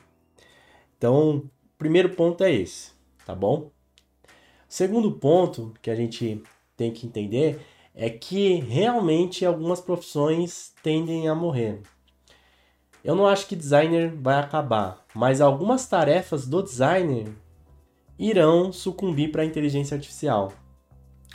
Então, 0.97 1.39
o 1.39 1.51
primeiro 1.79 2.11
ponto 2.11 2.45
é 2.45 2.53
esse, 2.53 2.93
tá 3.25 3.35
bom? 3.35 3.71
Segundo 4.69 5.13
ponto 5.13 5.75
que 5.83 5.91
a 5.91 5.95
gente 5.95 6.43
tem 6.77 6.93
que 6.93 7.07
entender 7.07 7.61
é 7.95 8.09
que 8.09 8.55
realmente 8.55 9.45
algumas 9.45 9.81
profissões 9.81 10.73
tendem 10.83 11.29
a 11.29 11.35
morrer. 11.35 11.83
Eu 13.05 13.15
não 13.15 13.27
acho 13.27 13.47
que 13.47 13.57
designer 13.57 14.15
vai 14.15 14.39
acabar, 14.39 15.05
mas 15.15 15.41
algumas 15.41 15.87
tarefas 15.87 16.47
do 16.47 16.63
designer 16.63 17.29
irão 18.19 18.73
sucumbir 18.73 19.33
para 19.33 19.43
a 19.43 19.47
inteligência 19.47 19.97
artificial. 19.97 20.53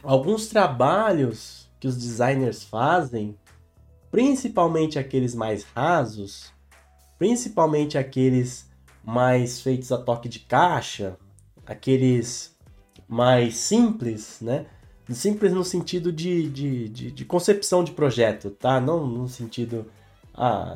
Alguns 0.01 0.47
trabalhos 0.47 1.66
que 1.79 1.87
os 1.87 1.97
designers 1.97 2.63
fazem, 2.63 3.37
principalmente 4.11 4.97
aqueles 4.97 5.35
mais 5.35 5.63
rasos, 5.63 6.51
principalmente 7.17 7.97
aqueles 7.97 8.69
mais 9.03 9.61
feitos 9.61 9.91
a 9.91 9.97
toque 9.97 10.27
de 10.27 10.39
caixa, 10.39 11.17
aqueles 11.65 12.55
mais 13.07 13.55
simples, 13.55 14.39
né? 14.41 14.65
Simples 15.09 15.53
no 15.53 15.63
sentido 15.63 16.11
de, 16.11 16.49
de, 16.49 16.89
de, 16.89 17.11
de 17.11 17.25
concepção 17.25 17.83
de 17.83 17.91
projeto, 17.91 18.49
tá? 18.49 18.81
Não 18.81 19.07
no 19.07 19.29
sentido. 19.29 19.85
Ah, 20.33 20.75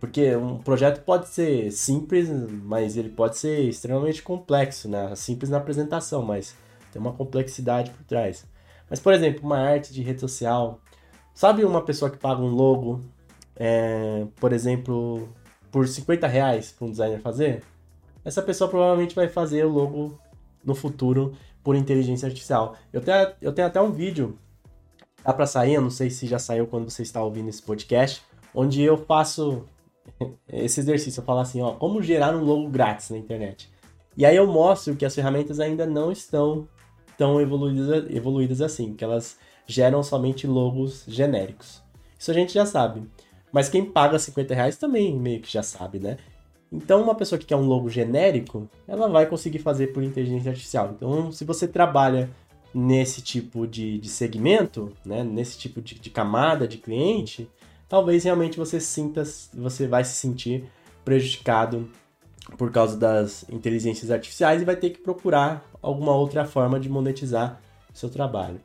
porque 0.00 0.34
um 0.34 0.58
projeto 0.58 1.04
pode 1.04 1.28
ser 1.28 1.70
simples, 1.70 2.28
mas 2.28 2.96
ele 2.96 3.08
pode 3.08 3.38
ser 3.38 3.60
extremamente 3.60 4.22
complexo, 4.22 4.88
né? 4.88 5.14
Simples 5.14 5.50
na 5.50 5.58
apresentação, 5.58 6.22
mas 6.22 6.56
tem 6.92 7.00
uma 7.00 7.12
complexidade 7.12 7.90
por 7.90 8.04
trás. 8.04 8.44
Mas, 8.88 9.00
por 9.00 9.12
exemplo, 9.12 9.42
uma 9.44 9.58
arte 9.58 9.92
de 9.92 10.02
rede 10.02 10.20
social. 10.20 10.80
Sabe 11.34 11.64
uma 11.64 11.82
pessoa 11.82 12.10
que 12.10 12.18
paga 12.18 12.40
um 12.40 12.48
logo, 12.48 13.00
é, 13.56 14.26
por 14.36 14.52
exemplo, 14.52 15.28
por 15.70 15.88
50 15.88 16.26
reais 16.26 16.70
para 16.70 16.86
um 16.86 16.90
designer 16.90 17.20
fazer? 17.20 17.62
Essa 18.24 18.40
pessoa 18.40 18.70
provavelmente 18.70 19.14
vai 19.14 19.28
fazer 19.28 19.64
o 19.66 19.70
logo 19.70 20.18
no 20.64 20.74
futuro 20.74 21.34
por 21.62 21.74
inteligência 21.74 22.26
artificial. 22.26 22.76
Eu 22.92 23.00
tenho, 23.00 23.32
eu 23.40 23.52
tenho 23.52 23.68
até 23.68 23.80
um 23.80 23.90
vídeo, 23.90 24.38
dá 25.24 25.32
para 25.32 25.46
sair, 25.46 25.74
eu 25.74 25.82
não 25.82 25.90
sei 25.90 26.10
se 26.10 26.26
já 26.26 26.38
saiu 26.38 26.66
quando 26.66 26.88
você 26.88 27.02
está 27.02 27.22
ouvindo 27.22 27.48
esse 27.48 27.62
podcast, 27.62 28.22
onde 28.54 28.82
eu 28.82 28.96
faço 28.96 29.64
esse 30.48 30.80
exercício. 30.80 31.20
Eu 31.20 31.24
falo 31.24 31.40
assim, 31.40 31.60
ó, 31.60 31.72
como 31.72 32.02
gerar 32.02 32.34
um 32.36 32.44
logo 32.44 32.68
grátis 32.68 33.10
na 33.10 33.18
internet. 33.18 33.72
E 34.16 34.24
aí 34.24 34.36
eu 34.36 34.46
mostro 34.46 34.94
que 34.94 35.04
as 35.04 35.14
ferramentas 35.14 35.58
ainda 35.58 35.84
não 35.86 36.12
estão 36.12 36.68
tão 37.16 37.40
evoluídas, 37.40 38.10
evoluídas 38.10 38.60
assim, 38.60 38.94
que 38.94 39.04
elas 39.04 39.36
geram 39.66 40.02
somente 40.02 40.46
logos 40.46 41.04
genéricos. 41.06 41.82
Isso 42.18 42.30
a 42.30 42.34
gente 42.34 42.52
já 42.52 42.66
sabe. 42.66 43.02
Mas 43.52 43.68
quem 43.68 43.84
paga 43.84 44.18
50 44.18 44.54
reais 44.54 44.76
também 44.76 45.16
meio 45.16 45.40
que 45.40 45.52
já 45.52 45.62
sabe, 45.62 45.98
né? 45.98 46.16
Então, 46.72 47.02
uma 47.02 47.14
pessoa 47.14 47.38
que 47.38 47.46
quer 47.46 47.56
um 47.56 47.66
logo 47.66 47.88
genérico, 47.88 48.68
ela 48.88 49.08
vai 49.08 49.26
conseguir 49.26 49.60
fazer 49.60 49.88
por 49.88 50.02
inteligência 50.02 50.50
artificial. 50.50 50.92
Então, 50.96 51.30
se 51.30 51.44
você 51.44 51.68
trabalha 51.68 52.28
nesse 52.74 53.22
tipo 53.22 53.66
de, 53.66 53.98
de 53.98 54.08
segmento, 54.08 54.92
né, 55.06 55.22
nesse 55.22 55.56
tipo 55.56 55.80
de, 55.80 55.94
de 55.94 56.10
camada 56.10 56.66
de 56.66 56.78
cliente, 56.78 57.48
talvez 57.88 58.24
realmente 58.24 58.58
você 58.58 58.80
sinta, 58.80 59.22
você 59.52 59.86
vai 59.86 60.04
se 60.04 60.14
sentir 60.14 60.64
prejudicado 61.04 61.88
por 62.56 62.70
causa 62.70 62.96
das 62.96 63.48
inteligências 63.48 64.10
artificiais 64.10 64.62
e 64.62 64.64
vai 64.64 64.76
ter 64.76 64.90
que 64.90 65.00
procurar 65.00 65.64
alguma 65.80 66.14
outra 66.14 66.44
forma 66.44 66.78
de 66.78 66.88
monetizar 66.88 67.60
seu 67.92 68.10
trabalho. 68.10 68.60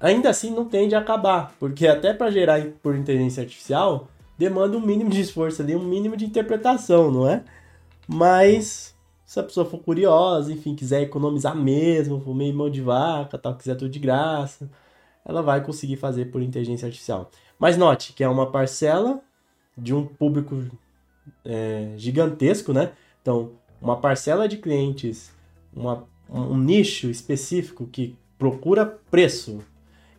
Ainda 0.00 0.30
assim, 0.30 0.50
não 0.50 0.66
tende 0.66 0.94
a 0.94 0.98
acabar, 0.98 1.54
porque 1.58 1.86
até 1.86 2.12
para 2.12 2.30
gerar 2.30 2.62
por 2.82 2.94
inteligência 2.94 3.42
artificial 3.42 4.08
demanda 4.36 4.76
um 4.76 4.80
mínimo 4.80 5.10
de 5.10 5.20
esforço 5.20 5.62
ali, 5.62 5.74
um 5.74 5.84
mínimo 5.84 6.16
de 6.16 6.26
interpretação, 6.26 7.10
não 7.10 7.28
é? 7.28 7.44
Mas 8.06 8.94
se 9.24 9.40
a 9.40 9.42
pessoa 9.42 9.64
for 9.66 9.78
curiosa, 9.78 10.52
enfim, 10.52 10.74
quiser 10.74 11.02
economizar 11.02 11.56
mesmo, 11.56 12.20
for 12.20 12.34
meio 12.34 12.54
mão 12.54 12.68
de 12.68 12.80
vaca, 12.80 13.38
tal, 13.38 13.56
quiser 13.56 13.74
tudo 13.76 13.90
de 13.90 13.98
graça, 13.98 14.70
ela 15.24 15.42
vai 15.42 15.62
conseguir 15.64 15.96
fazer 15.96 16.26
por 16.26 16.42
inteligência 16.42 16.86
artificial. 16.86 17.30
Mas 17.58 17.76
note 17.76 18.12
que 18.12 18.22
é 18.22 18.28
uma 18.28 18.50
parcela 18.50 19.20
de 19.76 19.94
um 19.94 20.06
público 20.06 20.64
é, 21.44 21.94
gigantesco, 21.96 22.72
né? 22.72 22.92
Então, 23.24 23.52
uma 23.80 23.96
parcela 23.96 24.46
de 24.46 24.58
clientes, 24.58 25.32
uma, 25.74 26.06
um 26.28 26.58
nicho 26.58 27.08
específico 27.08 27.86
que 27.86 28.18
procura 28.36 28.84
preço 28.84 29.60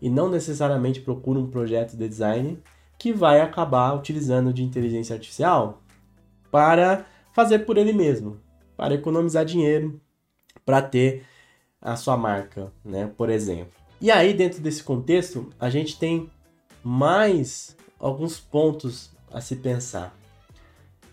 e 0.01 0.09
não 0.09 0.27
necessariamente 0.27 1.01
procura 1.01 1.39
um 1.39 1.45
projeto 1.45 1.95
de 1.95 2.09
design, 2.09 2.57
que 2.97 3.13
vai 3.13 3.41
acabar 3.41 3.93
utilizando 3.93 4.51
de 4.51 4.63
inteligência 4.63 5.13
artificial 5.13 5.83
para 6.49 7.05
fazer 7.31 7.59
por 7.59 7.77
ele 7.77 7.93
mesmo, 7.93 8.39
para 8.75 8.95
economizar 8.95 9.45
dinheiro, 9.45 10.01
para 10.65 10.81
ter 10.81 11.23
a 11.79 11.95
sua 11.95 12.17
marca, 12.17 12.73
né, 12.83 13.11
por 13.15 13.29
exemplo. 13.29 13.71
E 14.01 14.09
aí, 14.09 14.33
dentro 14.33 14.61
desse 14.61 14.83
contexto, 14.83 15.53
a 15.59 15.69
gente 15.69 15.99
tem 15.99 16.27
mais 16.83 17.77
alguns 17.99 18.39
pontos 18.39 19.11
a 19.31 19.39
se 19.41 19.57
pensar. 19.57 20.17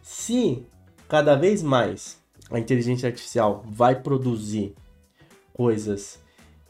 Se 0.02 0.66
cada 1.12 1.37
vez 1.37 1.62
mais 1.62 2.19
a 2.50 2.59
inteligência 2.59 3.07
artificial 3.07 3.62
vai 3.69 4.00
produzir 4.00 4.75
coisas 5.52 6.19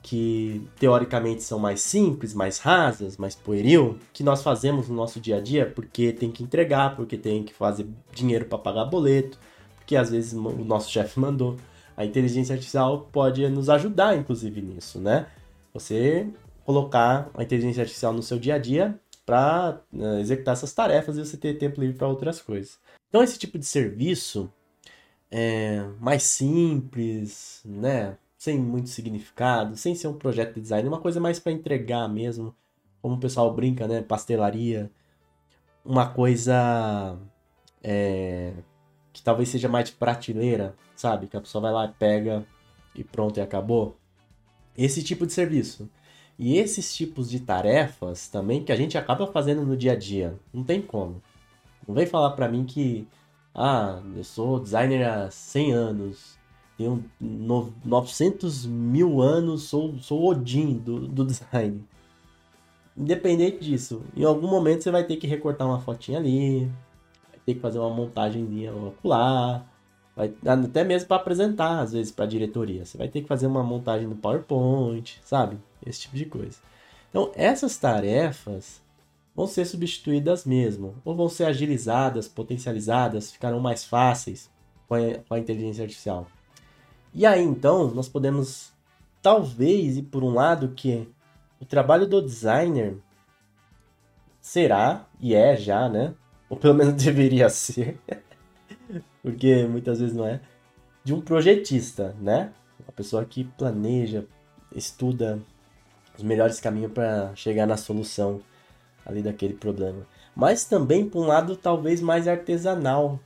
que 0.03 0.67
teoricamente 0.81 1.45
são 1.45 1.61
mais 1.61 1.81
simples, 1.81 2.35
mais 2.35 2.59
rasas, 2.59 3.17
mais 3.17 3.37
pueril, 3.37 4.01
que 4.13 4.25
nós 4.25 4.43
fazemos 4.43 4.89
no 4.89 4.97
nosso 4.97 5.21
dia 5.21 5.37
a 5.37 5.41
dia 5.41 5.71
porque 5.73 6.13
tem 6.13 6.29
que 6.29 6.43
entregar, 6.43 6.97
porque 6.97 7.17
tem 7.17 7.45
que 7.45 7.55
fazer 7.55 7.87
dinheiro 8.13 8.47
para 8.47 8.59
pagar 8.59 8.87
boleto, 8.87 9.39
porque 9.77 9.95
às 9.95 10.11
vezes 10.11 10.33
o 10.33 10.65
nosso 10.65 10.91
chefe 10.91 11.21
mandou. 11.21 11.57
A 11.97 12.05
inteligência 12.05 12.55
artificial 12.55 13.09
pode 13.13 13.49
nos 13.49 13.71
ajudar, 13.71 14.17
inclusive, 14.17 14.61
nisso, 14.61 14.99
né? 14.99 15.27
Você 15.73 16.27
colocar 16.65 17.31
a 17.35 17.45
inteligência 17.45 17.83
artificial 17.83 18.13
no 18.13 18.25
seu 18.25 18.41
dia 18.41 18.57
a 18.57 18.59
dia 18.59 18.99
para 19.25 19.81
né, 19.93 20.21
executar 20.21 20.55
essas 20.55 20.73
tarefas 20.73 21.17
e 21.17 21.25
você 21.25 21.37
ter 21.37 21.55
tempo 21.55 21.81
livre 21.81 21.97
para 21.97 22.09
outras 22.09 22.41
coisas. 22.41 22.81
Então, 23.13 23.23
esse 23.23 23.39
tipo 23.39 23.59
de 23.59 23.67
serviço 23.67 24.51
é 25.31 25.83
mais 26.01 26.23
simples, 26.23 27.61
né? 27.63 28.17
Sem 28.39 28.59
muito 28.59 28.89
significado, 28.89 29.77
sem 29.77 29.95
ser 29.95 30.09
um 30.09 30.17
projeto 30.17 30.55
de 30.55 30.63
design, 30.63 30.89
uma 30.89 30.99
coisa 30.99 31.21
mais 31.21 31.39
para 31.39 31.53
entregar 31.53 32.09
mesmo, 32.09 32.57
como 33.03 33.17
o 33.17 33.21
pessoal 33.21 33.53
brinca, 33.53 33.87
né? 33.87 34.01
Pastelaria, 34.01 34.91
uma 35.85 36.09
coisa 36.09 37.19
é, 37.83 38.55
que 39.13 39.23
talvez 39.23 39.51
seja 39.51 39.69
mais 39.69 39.91
de 39.91 39.97
prateleira, 39.97 40.75
sabe? 40.97 41.27
Que 41.27 41.37
a 41.37 41.41
pessoa 41.43 41.61
vai 41.61 41.73
lá, 41.73 41.89
pega 41.89 42.47
e 42.95 43.05
pronto, 43.05 43.37
e 43.37 43.43
acabou. 43.43 43.95
Esse 44.75 45.03
tipo 45.03 45.27
de 45.27 45.35
serviço. 45.35 45.87
E 46.39 46.57
esses 46.57 46.95
tipos 46.97 47.29
de 47.29 47.41
tarefas 47.41 48.29
também 48.29 48.65
que 48.65 48.73
a 48.73 48.77
gente 48.77 48.97
acaba 48.97 49.27
fazendo 49.27 49.67
no 49.67 49.77
dia 49.77 49.93
a 49.93 49.97
dia. 49.97 50.41
Não 50.51 50.65
tem 50.65 50.81
como. 50.81 51.23
Não 51.87 51.95
vem 51.95 52.07
falar 52.07 52.31
pra 52.31 52.49
mim 52.49 52.65
que, 52.65 53.07
ah, 53.55 54.01
eu 54.17 54.25
sou 54.25 54.61
designer 54.61 55.05
há 55.05 55.31
100 55.31 55.73
anos, 55.73 56.39
tenho 56.77 57.05
900 57.21 58.67
mil 58.67 59.21
anos, 59.21 59.65
sou, 59.65 59.99
sou 59.99 60.25
Odin 60.25 60.79
do, 60.79 61.07
do 61.07 61.25
design. 61.27 61.85
Independente 62.97 63.65
disso, 63.65 64.03
em 64.17 64.25
algum 64.25 64.49
momento 64.49 64.83
você 64.83 64.91
vai 64.91 65.05
ter 65.05 65.17
que 65.17 65.27
recortar 65.27 65.67
uma 65.67 65.81
fotinha 65.81 66.19
ali, 66.19 66.67
vai 67.31 67.41
ter 67.47 67.55
que 67.55 67.61
fazer 67.61 67.79
uma 67.79 67.91
montagemzinha 67.91 68.75
ocular, 68.75 69.67
vai, 70.15 70.35
até 70.45 70.85
mesmo 70.85 71.09
para 71.09 71.17
apresentar, 71.17 71.81
às 71.81 71.93
vezes, 71.93 72.13
para 72.13 72.27
a 72.27 72.29
diretoria. 72.29 72.85
Você 72.85 72.99
vai 72.99 73.09
ter 73.09 73.23
que 73.23 73.29
fazer 73.29 73.47
uma 73.47 73.63
montagem 73.63 74.07
no 74.07 74.17
PowerPoint, 74.17 75.21
sabe? 75.25 75.59
Esse 75.85 76.03
tipo 76.03 76.17
de 76.17 76.27
coisa. 76.27 76.59
Então, 77.09 77.31
essas 77.35 77.77
tarefas 77.79 78.83
vão 79.35 79.47
ser 79.47 79.65
substituídas 79.65 80.45
mesmo, 80.45 80.97
ou 81.05 81.17
vão 81.17 81.29
ser 81.29 81.45
agilizadas, 81.45 82.29
potencializadas, 82.29 83.31
ficarão 83.31 83.61
mais 83.61 83.85
fáceis 83.85 84.51
com 84.87 84.95
a, 84.95 85.01
com 85.27 85.35
a 85.35 85.39
inteligência 85.39 85.83
artificial. 85.83 86.27
E 87.15 87.25
aí, 87.27 87.43
então, 87.43 87.89
nós 87.95 88.09
podemos 88.09 88.73
talvez 89.23 89.97
ir 89.97 90.03
por 90.03 90.23
um 90.23 90.35
lado 90.35 90.71
que 90.71 91.09
o 91.61 91.65
trabalho 91.65 92.07
do 92.07 92.21
designer 92.21 92.97
será, 94.41 95.07
e 95.21 95.35
é 95.35 95.57
já, 95.57 95.89
né? 95.89 96.15
Ou 96.49 96.57
pelo 96.57 96.75
menos 96.75 96.95
deveria 97.03 97.49
ser, 97.49 97.99
porque 99.23 99.65
muitas 99.65 100.01
vezes 100.01 100.15
não 100.15 100.27
é, 100.27 100.41
de 101.05 101.15
um 101.15 101.21
projetista, 101.21 102.15
né? 102.21 102.53
Uma 102.81 102.93
pessoa 102.93 103.25
que 103.25 103.45
planeja, 103.45 104.27
estuda 104.75 105.41
os 106.17 106.23
melhores 106.23 106.61
caminhos 106.61 106.93
para 106.93 107.35
chegar 107.35 107.67
na 107.67 107.77
solução 107.77 108.41
ali 109.05 109.23
daquele 109.23 109.55
problema. 109.55 110.07
Mas 110.35 110.65
também 110.65 111.09
por 111.09 111.23
um 111.23 111.27
lado 111.27 111.57
talvez 111.57 112.01
mais 112.01 112.27
artesanal, 112.27 113.21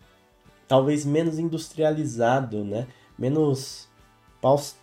talvez 0.66 1.04
menos 1.04 1.38
industrializado, 1.38 2.64
né? 2.64 2.87
Menos 3.18 3.88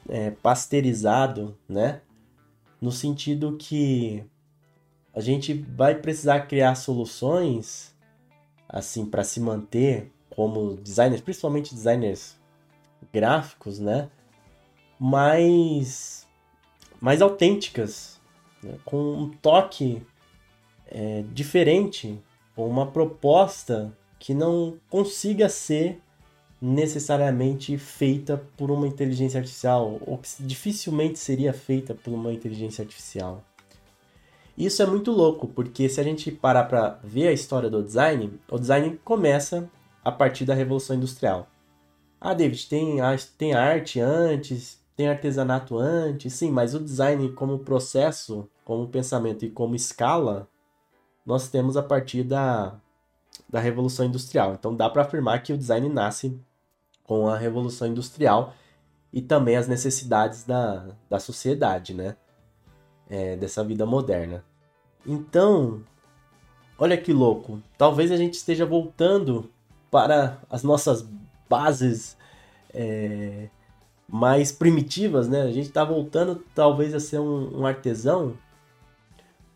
é, 0.10 0.32
pasteurizado, 0.32 1.58
né? 1.68 2.02
No 2.82 2.92
sentido 2.92 3.58
que 3.58 4.24
a 5.14 5.22
gente 5.22 5.54
vai 5.54 5.96
precisar 5.96 6.42
criar 6.42 6.76
soluções 6.76 7.94
assim 8.68 9.06
para 9.06 9.24
se 9.24 9.40
manter 9.40 10.12
como 10.30 10.76
designers, 10.78 11.22
principalmente 11.22 11.76
designers 11.76 12.38
gráficos, 13.12 13.80
né? 13.80 14.10
Mais 15.00 16.28
mais 17.00 17.22
autênticas, 17.22 18.20
né? 18.64 18.78
com 18.86 18.98
um 18.98 19.30
toque 19.30 20.02
é, 20.94 21.24
diferente, 21.34 22.18
ou 22.56 22.70
uma 22.70 22.86
proposta 22.86 23.92
que 24.20 24.34
não 24.34 24.76
consiga 24.90 25.50
ser 25.50 26.00
necessariamente 26.62 27.78
feita 27.78 28.42
por 28.56 28.72
uma 28.72 28.88
inteligência 28.88 29.40
artificial, 29.40 30.00
ou 30.06 30.18
que 30.18 30.30
dificilmente 30.40 31.20
seria 31.20 31.52
feita 31.52 31.94
por 31.94 32.14
uma 32.14 32.32
inteligência 32.32 32.84
artificial. 32.84 33.44
Isso 34.58 34.82
é 34.82 34.86
muito 34.86 35.12
louco, 35.12 35.48
porque 35.48 35.90
se 35.90 36.00
a 36.00 36.04
gente 36.04 36.32
parar 36.32 36.66
para 36.66 37.00
ver 37.04 37.28
a 37.28 37.34
história 37.34 37.70
do 37.70 37.84
design, 37.84 38.40
o 38.50 38.60
design 38.60 38.98
começa 39.04 39.70
a 40.06 40.12
partir 40.12 40.46
da 40.46 40.54
Revolução 40.54 40.96
Industrial. 40.96 41.48
Ah, 42.22 42.34
David, 42.34 42.70
tem, 42.70 42.98
tem 43.38 43.54
arte 43.54 44.00
antes, 44.00 44.80
tem 44.96 45.10
artesanato 45.10 45.78
antes, 45.78 46.34
sim, 46.34 46.52
mas 46.52 46.74
o 46.76 46.80
design 46.80 47.30
como 47.34 47.60
processo, 47.60 48.48
como 48.64 48.88
pensamento 48.88 49.44
e 49.44 49.50
como 49.50 49.76
escala, 49.76 50.48
nós 51.26 51.50
temos 51.50 51.78
a 51.78 51.84
partir 51.84 52.24
da, 52.24 52.76
da 53.50 53.60
Revolução 53.60 54.06
Industrial. 54.06 54.54
Então 54.54 54.76
dá 54.76 54.90
para 54.90 55.04
afirmar 55.04 55.42
que 55.44 55.54
o 55.54 55.58
design 55.58 55.88
nasce 55.90 56.40
com 57.04 57.28
a 57.28 57.38
Revolução 57.38 57.88
Industrial 57.88 58.54
e 59.12 59.22
também 59.22 59.56
as 59.56 59.68
necessidades 59.68 60.44
da, 60.44 60.88
da 61.10 61.20
sociedade, 61.20 61.94
né? 61.94 62.16
É, 63.10 63.36
dessa 63.36 63.64
vida 63.64 63.86
moderna. 63.86 64.44
Então, 65.06 65.84
olha 66.80 66.98
que 66.98 67.14
louco. 67.14 67.62
Talvez 67.78 68.12
a 68.12 68.18
gente 68.18 68.36
esteja 68.36 68.66
voltando 68.66 69.52
para 69.92 70.40
as 70.50 70.64
nossas 70.64 71.06
bases 71.48 72.18
é, 72.74 73.50
mais 74.08 74.52
primitivas, 74.52 75.28
né? 75.28 75.42
A 75.44 75.52
gente 75.52 75.68
está 75.68 75.84
voltando 75.84 76.44
talvez 76.56 76.94
a 76.94 77.00
ser 77.00 77.20
um, 77.20 77.62
um, 77.62 77.66
artesão, 77.66 78.36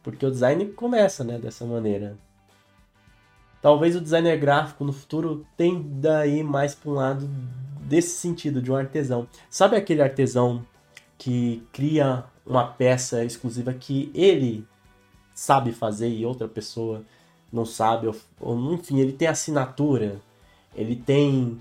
porque 0.08 0.26
o 0.26 0.32
design 0.32 0.68
começa, 0.68 1.22
né, 1.22 1.38
dessa 1.38 1.66
maneira. 1.66 2.18
Talvez 3.62 3.94
o 3.94 4.00
designer 4.00 4.40
gráfico 4.40 4.86
no 4.86 4.94
futuro 4.94 5.46
tenda 5.58 6.20
aí 6.20 6.42
mais 6.42 6.74
para 6.74 6.90
um 6.90 6.94
lado 6.94 7.30
desse 7.82 8.16
sentido 8.16 8.62
de 8.62 8.72
um 8.72 8.78
artesão. 8.78 9.28
Sabe 9.50 9.76
aquele 9.76 10.02
artesão 10.02 10.66
que 11.18 11.62
cria 11.74 12.24
uma 12.46 12.66
peça 12.66 13.26
exclusiva 13.26 13.74
que 13.74 14.10
ele 14.16 14.66
sabe 15.34 15.74
fazer 15.74 16.08
e 16.08 16.26
outra 16.26 16.48
pessoa 16.48 17.04
não 17.52 17.66
sabe, 17.66 18.08
ou, 18.08 18.16
ou 18.40 18.74
enfim, 18.76 19.02
ele 19.02 19.12
tem 19.12 19.28
assinatura, 19.28 20.22
ele 20.74 20.96
tem 20.96 21.60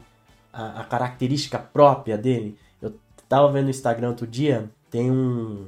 a, 0.53 0.83
a, 0.83 0.85
característica 0.85 1.59
própria 1.59 2.17
dele. 2.17 2.57
Eu 2.81 2.95
tava 3.29 3.51
vendo 3.51 3.65
no 3.65 3.71
Instagram 3.71 4.11
outro 4.11 4.25
dia, 4.25 4.71
tem 4.89 5.11
um. 5.11 5.67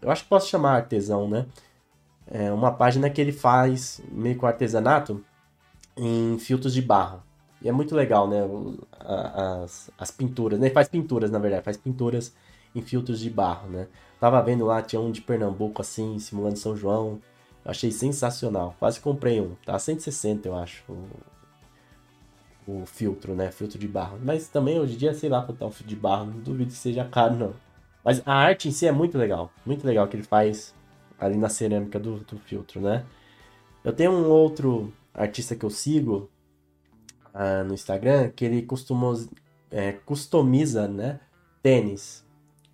Eu 0.00 0.12
acho 0.12 0.22
que 0.22 0.28
posso 0.28 0.48
chamar 0.48 0.76
artesão, 0.76 1.28
né? 1.28 1.46
É 2.26 2.50
uma 2.52 2.72
página 2.72 3.10
que 3.10 3.20
ele 3.20 3.32
faz 3.32 4.00
meio 4.10 4.36
com 4.36 4.46
artesanato 4.46 5.22
em 5.96 6.38
filtros 6.38 6.72
de 6.72 6.82
barro. 6.82 7.22
E 7.60 7.68
é 7.68 7.72
muito 7.72 7.94
legal, 7.94 8.28
né? 8.28 8.40
As, 9.00 9.90
as 9.98 10.10
pinturas, 10.10 10.58
né? 10.58 10.66
Ele 10.66 10.74
faz 10.74 10.88
pinturas, 10.88 11.30
na 11.30 11.38
verdade, 11.38 11.64
faz 11.64 11.76
pinturas 11.76 12.34
em 12.74 12.82
filtros 12.82 13.20
de 13.20 13.30
barro, 13.30 13.68
né? 13.68 13.88
Tava 14.20 14.40
vendo 14.42 14.64
lá, 14.66 14.82
tinha 14.82 15.00
um 15.00 15.10
de 15.10 15.20
Pernambuco, 15.20 15.80
assim, 15.80 16.18
simulando 16.18 16.58
São 16.58 16.76
João. 16.76 17.20
Eu 17.64 17.70
achei 17.70 17.90
sensacional. 17.90 18.74
Quase 18.78 19.00
comprei 19.00 19.40
um. 19.40 19.54
Tá 19.64 19.78
160, 19.78 20.48
eu 20.48 20.56
acho. 20.56 20.84
O, 22.66 22.82
o 22.82 22.86
filtro, 22.86 23.34
né? 23.34 23.50
Filtro 23.50 23.78
de 23.78 23.88
barro. 23.88 24.18
Mas 24.22 24.48
também 24.48 24.78
hoje 24.78 24.94
em 24.94 24.98
dia, 24.98 25.14
sei 25.14 25.28
lá 25.28 25.42
quanto 25.42 25.58
tá 25.58 25.66
um 25.66 25.70
filtro 25.70 25.88
de 25.88 25.96
barro. 25.96 26.26
Não 26.26 26.40
duvido 26.40 26.70
que 26.70 26.76
seja 26.76 27.04
caro, 27.04 27.34
não. 27.34 27.54
Mas 28.04 28.22
a 28.26 28.34
arte 28.34 28.68
em 28.68 28.72
si 28.72 28.86
é 28.86 28.92
muito 28.92 29.16
legal. 29.16 29.50
Muito 29.64 29.86
legal 29.86 30.06
que 30.08 30.16
ele 30.16 30.22
faz 30.22 30.74
ali 31.18 31.36
na 31.36 31.48
cerâmica 31.48 31.98
do, 31.98 32.20
do 32.20 32.38
filtro, 32.38 32.80
né? 32.80 33.04
Eu 33.82 33.92
tenho 33.92 34.12
um 34.12 34.28
outro 34.28 34.92
artista 35.12 35.54
que 35.54 35.64
eu 35.64 35.70
sigo 35.70 36.30
uh, 37.34 37.64
no 37.64 37.74
Instagram 37.74 38.30
que 38.30 38.44
ele 38.44 38.62
costumou, 38.62 39.14
é, 39.70 39.92
customiza, 39.92 40.88
né? 40.88 41.20
Tênis. 41.62 42.24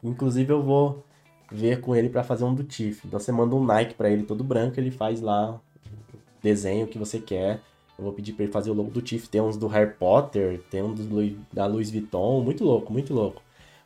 Inclusive 0.03 0.53
eu 0.53 0.63
vou 0.63 1.05
ver 1.51 1.81
com 1.81 1.95
ele 1.97 2.09
para 2.09 2.23
fazer 2.23 2.45
um 2.45 2.55
do 2.55 2.65
Tiff. 2.65 3.07
Então 3.07 3.19
você 3.19 3.33
manda 3.33 3.55
um 3.55 3.65
Nike 3.65 3.95
para 3.95 4.11
ele 4.11 4.23
todo 4.23 4.45
branco, 4.45 4.79
ele 4.79 4.91
faz 4.91 5.21
lá 5.21 5.53
o 5.53 5.61
desenho 6.43 6.87
que 6.87 6.99
você 6.99 7.19
quer. 7.19 7.61
Eu 7.99 8.05
vou 8.05 8.13
pedir 8.13 8.33
para 8.33 8.45
ele 8.45 8.53
fazer 8.53 8.71
o 8.71 8.75
logo 8.75 8.91
do 8.91 9.03
Tiff. 9.03 9.29
Tem 9.29 9.41
uns 9.41 9.57
do 9.57 9.67
Harry 9.67 9.93
Potter, 9.95 10.63
tem 10.71 10.83
um 10.83 10.95
do, 10.95 11.37
da 11.53 11.67
Louis 11.67 11.91
Vuitton, 11.91 12.43
muito 12.43 12.65
louco, 12.65 12.93
muito 12.93 13.13
louco. 13.13 13.43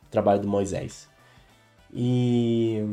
O 0.06 0.10
trabalho 0.10 0.40
do 0.40 0.46
Moisés. 0.46 1.08
E 1.92 2.84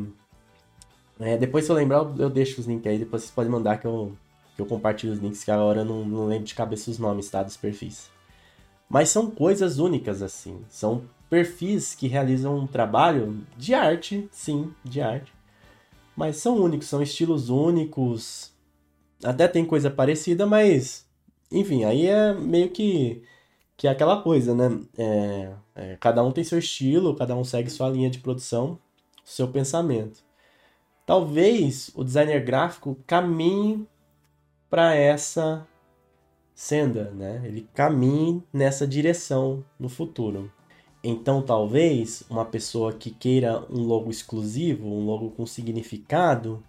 é, 1.21 1.37
depois 1.37 1.65
se 1.65 1.71
eu 1.71 1.75
lembrar, 1.75 1.99
eu 2.17 2.29
deixo 2.29 2.59
os 2.59 2.67
links 2.67 2.91
aí, 2.91 2.97
depois 2.97 3.21
vocês 3.23 3.33
podem 3.33 3.51
mandar 3.51 3.77
que 3.77 3.85
eu, 3.85 4.13
que 4.55 4.61
eu 4.61 4.65
compartilho 4.65 5.13
os 5.13 5.19
links, 5.19 5.43
que 5.43 5.51
agora 5.51 5.81
eu 5.81 5.85
não, 5.85 6.03
não 6.03 6.25
lembro 6.25 6.45
de 6.45 6.55
cabeça 6.55 6.89
os 6.89 6.97
nomes, 6.97 7.29
tá? 7.29 7.43
Dos 7.43 7.57
perfis. 7.57 8.09
Mas 8.89 9.09
são 9.09 9.31
coisas 9.31 9.79
únicas, 9.79 10.21
assim. 10.21 10.65
São 10.67 11.03
perfis 11.29 11.95
que 11.95 12.07
realizam 12.07 12.57
um 12.57 12.67
trabalho 12.67 13.39
de 13.57 13.73
arte, 13.73 14.27
sim, 14.31 14.73
de 14.83 14.99
arte. 14.99 15.31
Mas 16.15 16.37
são 16.37 16.57
únicos, 16.57 16.87
são 16.87 17.01
estilos 17.01 17.49
únicos. 17.49 18.51
Até 19.23 19.47
tem 19.47 19.65
coisa 19.65 19.89
parecida, 19.89 20.45
mas. 20.45 21.05
Enfim, 21.51 21.85
aí 21.85 22.07
é 22.07 22.33
meio 22.33 22.69
que. 22.69 23.23
Que 23.77 23.87
é 23.87 23.91
aquela 23.91 24.21
coisa, 24.21 24.53
né? 24.53 24.79
É, 24.97 25.53
é, 25.75 25.97
cada 25.99 26.23
um 26.23 26.31
tem 26.31 26.43
seu 26.43 26.59
estilo, 26.59 27.15
cada 27.15 27.35
um 27.35 27.43
segue 27.43 27.69
sua 27.69 27.89
linha 27.89 28.09
de 28.09 28.19
produção, 28.19 28.77
seu 29.23 29.47
pensamento. 29.47 30.21
Talvez 31.05 31.91
o 31.95 32.03
designer 32.03 32.43
gráfico 32.43 32.97
caminhe 33.05 33.87
para 34.69 34.95
essa 34.95 35.67
senda, 36.53 37.11
né? 37.11 37.41
Ele 37.43 37.67
caminhe 37.73 38.43
nessa 38.53 38.87
direção 38.87 39.63
no 39.79 39.89
futuro. 39.89 40.51
Então, 41.03 41.41
talvez 41.41 42.23
uma 42.29 42.45
pessoa 42.45 42.93
que 42.93 43.09
queira 43.09 43.65
um 43.69 43.81
logo 43.83 44.11
exclusivo, 44.11 44.87
um 44.87 45.03
logo 45.03 45.31
com 45.31 45.45
significado, 45.45 46.63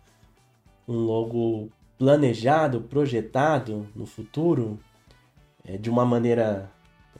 um 0.88 0.96
logo 0.96 1.68
planejado, 1.98 2.80
projetado 2.80 3.86
no 3.94 4.06
futuro, 4.06 4.80
é, 5.64 5.76
de 5.76 5.90
uma 5.90 6.04
maneira 6.04 6.70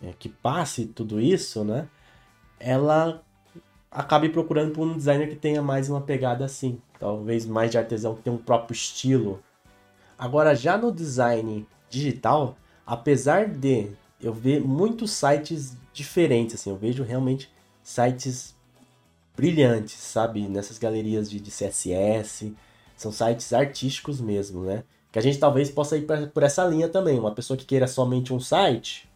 é, 0.02 0.12
que 0.18 0.28
passe 0.28 0.86
tudo 0.86 1.20
isso, 1.20 1.62
né? 1.62 1.88
Ela 2.58 3.22
acabe 3.92 4.30
procurando 4.30 4.72
por 4.72 4.86
um 4.86 4.96
designer 4.96 5.28
que 5.28 5.36
tenha 5.36 5.60
mais 5.60 5.88
uma 5.90 6.00
pegada 6.00 6.44
assim, 6.44 6.80
talvez 6.98 7.44
mais 7.44 7.70
de 7.70 7.78
artesão, 7.78 8.14
que 8.14 8.22
tenha 8.22 8.34
um 8.34 8.38
próprio 8.38 8.72
estilo. 8.72 9.42
Agora, 10.18 10.54
já 10.54 10.78
no 10.78 10.90
design 10.90 11.66
digital, 11.90 12.56
apesar 12.86 13.48
de 13.48 13.90
eu 14.20 14.32
ver 14.32 14.60
muitos 14.60 15.10
sites 15.10 15.76
diferentes, 15.92 16.54
assim, 16.54 16.70
eu 16.70 16.76
vejo 16.76 17.02
realmente 17.02 17.52
sites 17.82 18.54
brilhantes, 19.36 19.94
sabe? 19.94 20.48
Nessas 20.48 20.78
galerias 20.78 21.28
de, 21.28 21.40
de 21.40 21.50
CSS, 21.50 22.54
são 22.96 23.12
sites 23.12 23.52
artísticos 23.52 24.20
mesmo, 24.20 24.62
né? 24.62 24.84
Que 25.10 25.18
a 25.18 25.22
gente 25.22 25.38
talvez 25.38 25.70
possa 25.70 25.98
ir 25.98 26.06
pra, 26.06 26.26
por 26.26 26.42
essa 26.42 26.64
linha 26.64 26.88
também. 26.88 27.18
Uma 27.18 27.34
pessoa 27.34 27.56
que 27.56 27.66
queira 27.66 27.86
somente 27.86 28.32
um 28.32 28.40
site, 28.40 29.08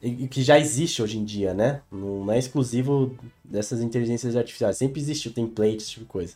e 0.00 0.28
que 0.28 0.42
já 0.42 0.58
existe 0.58 1.02
hoje 1.02 1.18
em 1.18 1.24
dia, 1.24 1.52
né? 1.52 1.82
Não 1.90 2.30
é 2.30 2.38
exclusivo 2.38 3.16
dessas 3.44 3.80
inteligências 3.80 4.36
artificiais. 4.36 4.76
Sempre 4.76 5.00
existe 5.00 5.28
o 5.28 5.32
template, 5.32 5.78
esse 5.78 5.90
tipo 5.90 6.04
de 6.04 6.10
coisa. 6.10 6.34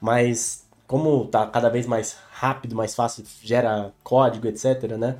Mas 0.00 0.64
como 0.86 1.26
tá 1.26 1.46
cada 1.46 1.68
vez 1.68 1.86
mais 1.86 2.16
rápido, 2.30 2.76
mais 2.76 2.94
fácil, 2.94 3.24
gera 3.42 3.92
código, 4.02 4.46
etc, 4.46 4.96
né? 4.98 5.18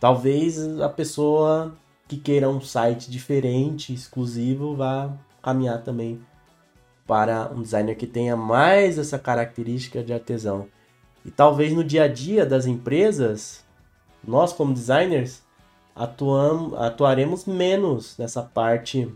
Talvez 0.00 0.58
a 0.80 0.88
pessoa 0.88 1.76
que 2.08 2.16
queira 2.16 2.48
um 2.48 2.60
site 2.60 3.10
diferente, 3.10 3.92
exclusivo, 3.92 4.76
vá 4.76 5.12
caminhar 5.42 5.82
também 5.82 6.20
para 7.06 7.50
um 7.54 7.60
designer 7.60 7.96
que 7.96 8.06
tenha 8.06 8.36
mais 8.36 8.98
essa 8.98 9.18
característica 9.18 10.02
de 10.02 10.12
artesão. 10.12 10.68
E 11.24 11.30
talvez 11.30 11.72
no 11.72 11.84
dia 11.84 12.04
a 12.04 12.08
dia 12.08 12.46
das 12.46 12.66
empresas, 12.66 13.62
nós 14.26 14.52
como 14.52 14.72
designers 14.72 15.42
atuam, 15.94 16.74
atuaremos 16.76 17.44
menos 17.44 18.16
nessa 18.18 18.42
parte 18.42 19.12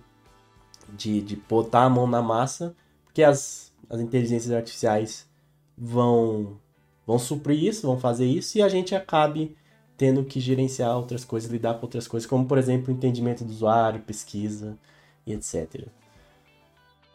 de, 0.90 1.20
de 1.20 1.36
botar 1.36 1.84
a 1.84 1.90
mão 1.90 2.06
na 2.06 2.22
massa, 2.22 2.74
porque 3.04 3.22
as, 3.22 3.72
as 3.90 4.00
inteligências 4.00 4.52
artificiais 4.52 5.28
vão, 5.76 6.58
vão 7.06 7.18
suprir 7.18 7.64
isso, 7.64 7.86
vão 7.86 7.98
fazer 7.98 8.26
isso, 8.26 8.58
e 8.58 8.62
a 8.62 8.68
gente 8.68 8.94
acabe 8.94 9.56
tendo 9.96 10.24
que 10.24 10.38
gerenciar 10.38 10.96
outras 10.96 11.24
coisas, 11.24 11.50
lidar 11.50 11.74
com 11.74 11.86
outras 11.86 12.06
coisas, 12.06 12.28
como 12.28 12.46
por 12.46 12.56
exemplo 12.56 12.92
entendimento 12.92 13.44
do 13.44 13.50
usuário, 13.50 14.00
pesquisa 14.02 14.78
e 15.26 15.32
etc. 15.32 15.88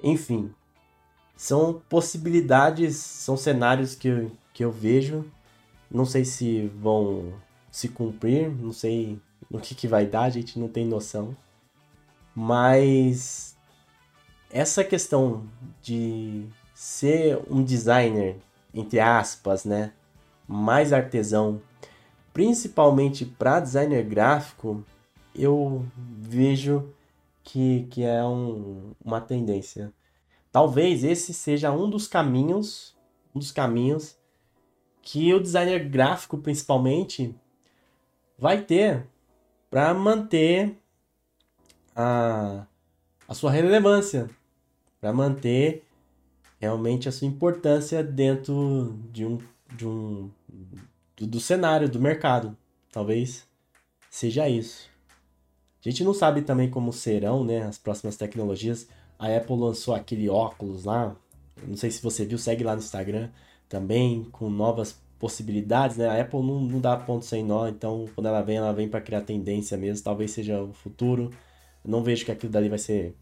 Enfim, 0.04 0.54
são 1.36 1.82
possibilidades, 1.90 2.98
são 2.98 3.38
cenários 3.38 3.96
que, 3.96 4.10
eu, 4.10 4.32
que 4.54 4.66
eu 4.66 4.72
vejo. 4.72 5.26
Não 5.90 6.06
sei 6.06 6.26
se 6.26 6.68
vão 6.80 7.34
se 7.72 7.88
cumprir, 7.88 8.50
não 8.50 8.74
sei 8.74 9.18
no 9.54 9.60
que, 9.60 9.76
que 9.76 9.88
vai 9.88 10.08
dar, 10.08 10.24
a 10.24 10.30
gente 10.32 10.58
não 10.58 10.68
tem 10.68 10.86
noção. 10.86 11.38
Mas 12.36 13.56
essa 14.50 14.84
questão 14.84 15.48
de 15.82 16.48
ser 16.74 17.40
um 17.48 17.64
designer, 17.64 18.38
entre 18.74 19.00
aspas, 19.00 19.64
né, 19.64 19.94
mais 20.48 20.92
artesão 20.92 21.62
principalmente 22.34 23.26
para 23.26 23.60
designer 23.60 24.04
gráfico, 24.04 24.84
eu 25.36 25.86
vejo 25.96 26.92
que, 27.44 27.86
que 27.92 28.04
é 28.04 28.26
um, 28.26 28.94
uma 29.06 29.22
tendência. 29.22 29.94
Talvez 30.52 31.04
esse 31.04 31.32
seja 31.32 31.72
um 31.72 31.88
dos 31.88 32.08
caminhos, 32.08 32.96
um 33.36 33.40
dos 33.40 33.52
caminhos 33.52 34.18
que 35.02 35.32
o 35.32 35.40
designer 35.40 35.88
gráfico 35.88 36.38
principalmente 36.40 37.36
vai 38.38 38.62
ter 38.62 39.06
para 39.74 39.92
manter 39.92 40.78
a, 41.96 42.68
a 43.28 43.34
sua 43.34 43.50
relevância, 43.50 44.30
para 45.02 45.12
manter 45.12 45.84
realmente 46.60 47.10
a 47.10 47.12
sua 47.12 47.28
importância 47.28 48.04
dentro 48.04 48.96
de 49.12 49.26
um, 49.26 49.40
de 49.76 49.88
um 49.88 50.30
do, 51.18 51.26
do 51.26 51.40
cenário, 51.40 51.90
do 51.90 52.00
mercado. 52.00 52.56
Talvez 52.92 53.48
seja 54.12 54.48
isso. 54.48 54.88
A 55.84 55.90
gente 55.90 56.04
não 56.04 56.14
sabe 56.14 56.44
também 56.44 56.70
como 56.70 56.94
serão 56.94 57.44
né, 57.44 57.64
as 57.64 57.80
próximas 57.80 58.16
tecnologias. 58.16 58.88
A 59.18 59.36
Apple 59.36 59.58
lançou 59.58 59.96
aquele 59.96 60.30
óculos 60.30 60.84
lá. 60.84 61.16
Não 61.66 61.78
sei 61.78 61.90
se 61.90 62.00
você 62.00 62.24
viu, 62.24 62.38
segue 62.38 62.64
lá 62.64 62.76
no 62.76 62.82
Instagram 62.82 63.28
também, 63.68 64.26
com 64.26 64.52
novas 64.52 65.02
possibilidades. 65.24 65.96
Né? 65.96 66.10
A 66.10 66.22
Apple 66.22 66.42
não, 66.42 66.60
não 66.60 66.82
dá 66.82 66.98
ponto 66.98 67.24
sem 67.24 67.46
nó, 67.46 67.70
então 67.70 68.10
quando 68.14 68.28
ela 68.28 68.42
vem, 68.42 68.58
ela 68.58 68.74
vem 68.74 68.90
para 68.90 69.00
criar 69.00 69.22
tendência 69.22 69.78
mesmo. 69.78 70.04
Talvez 70.04 70.32
seja 70.32 70.62
o 70.62 70.74
futuro. 70.74 71.32
Eu 71.82 71.90
não 71.90 72.04
vejo 72.04 72.26
que 72.26 72.32
aquilo 72.34 72.52
dali 72.52 72.68
vai 72.68 72.78
ser 72.78 73.16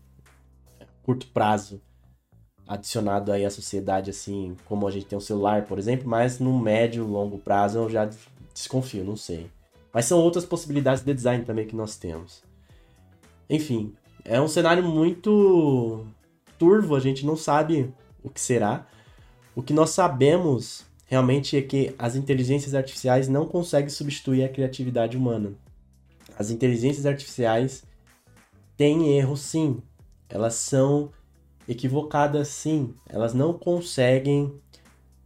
curto 1.04 1.28
prazo 1.28 1.80
adicionado 2.68 3.32
aí 3.32 3.46
à 3.46 3.52
sociedade, 3.52 4.10
assim, 4.10 4.58
como 4.66 4.88
a 4.88 4.92
gente 4.92 5.06
tem 5.06 5.16
um 5.16 5.22
celular, 5.22 5.66
por 5.66 5.78
exemplo, 5.78 6.10
mas 6.10 6.40
no 6.40 6.58
médio, 6.60 7.06
longo 7.06 7.38
prazo 7.38 7.78
eu 7.78 7.90
já 7.90 8.10
desconfio, 8.52 9.04
não 9.04 9.16
sei. 9.16 9.52
Mas 9.94 10.06
são 10.06 10.20
outras 10.20 10.44
possibilidades 10.44 11.04
de 11.04 11.14
design 11.14 11.46
também 11.46 11.68
que 11.68 11.76
nós 11.76 11.98
temos. 11.98 12.44
Enfim, 13.48 13.94
é 14.26 14.42
um 14.42 14.48
cenário 14.48 14.84
muito 14.84 16.04
turvo, 16.58 16.96
a 16.96 17.00
gente 17.00 17.28
não 17.28 17.36
sabe 17.36 17.94
o 18.24 18.30
que 18.30 18.42
será. 18.42 18.88
O 19.56 19.62
que 19.62 19.74
nós 19.74 19.92
sabemos 19.92 20.90
realmente 21.12 21.58
é 21.58 21.62
que 21.62 21.94
as 22.00 22.16
inteligências 22.16 22.74
artificiais 22.74 23.28
não 23.28 23.46
conseguem 23.46 23.90
substituir 23.90 24.46
a 24.46 24.50
criatividade 24.50 25.18
humana. 25.18 25.52
As 26.40 26.50
inteligências 26.50 27.06
artificiais 27.06 27.84
têm 28.78 29.18
erros 29.18 29.42
sim, 29.42 29.84
elas 30.30 30.54
são 30.54 31.12
equivocadas 31.68 32.48
sim, 32.48 32.96
elas 33.10 33.34
não 33.34 33.52
conseguem 33.52 34.58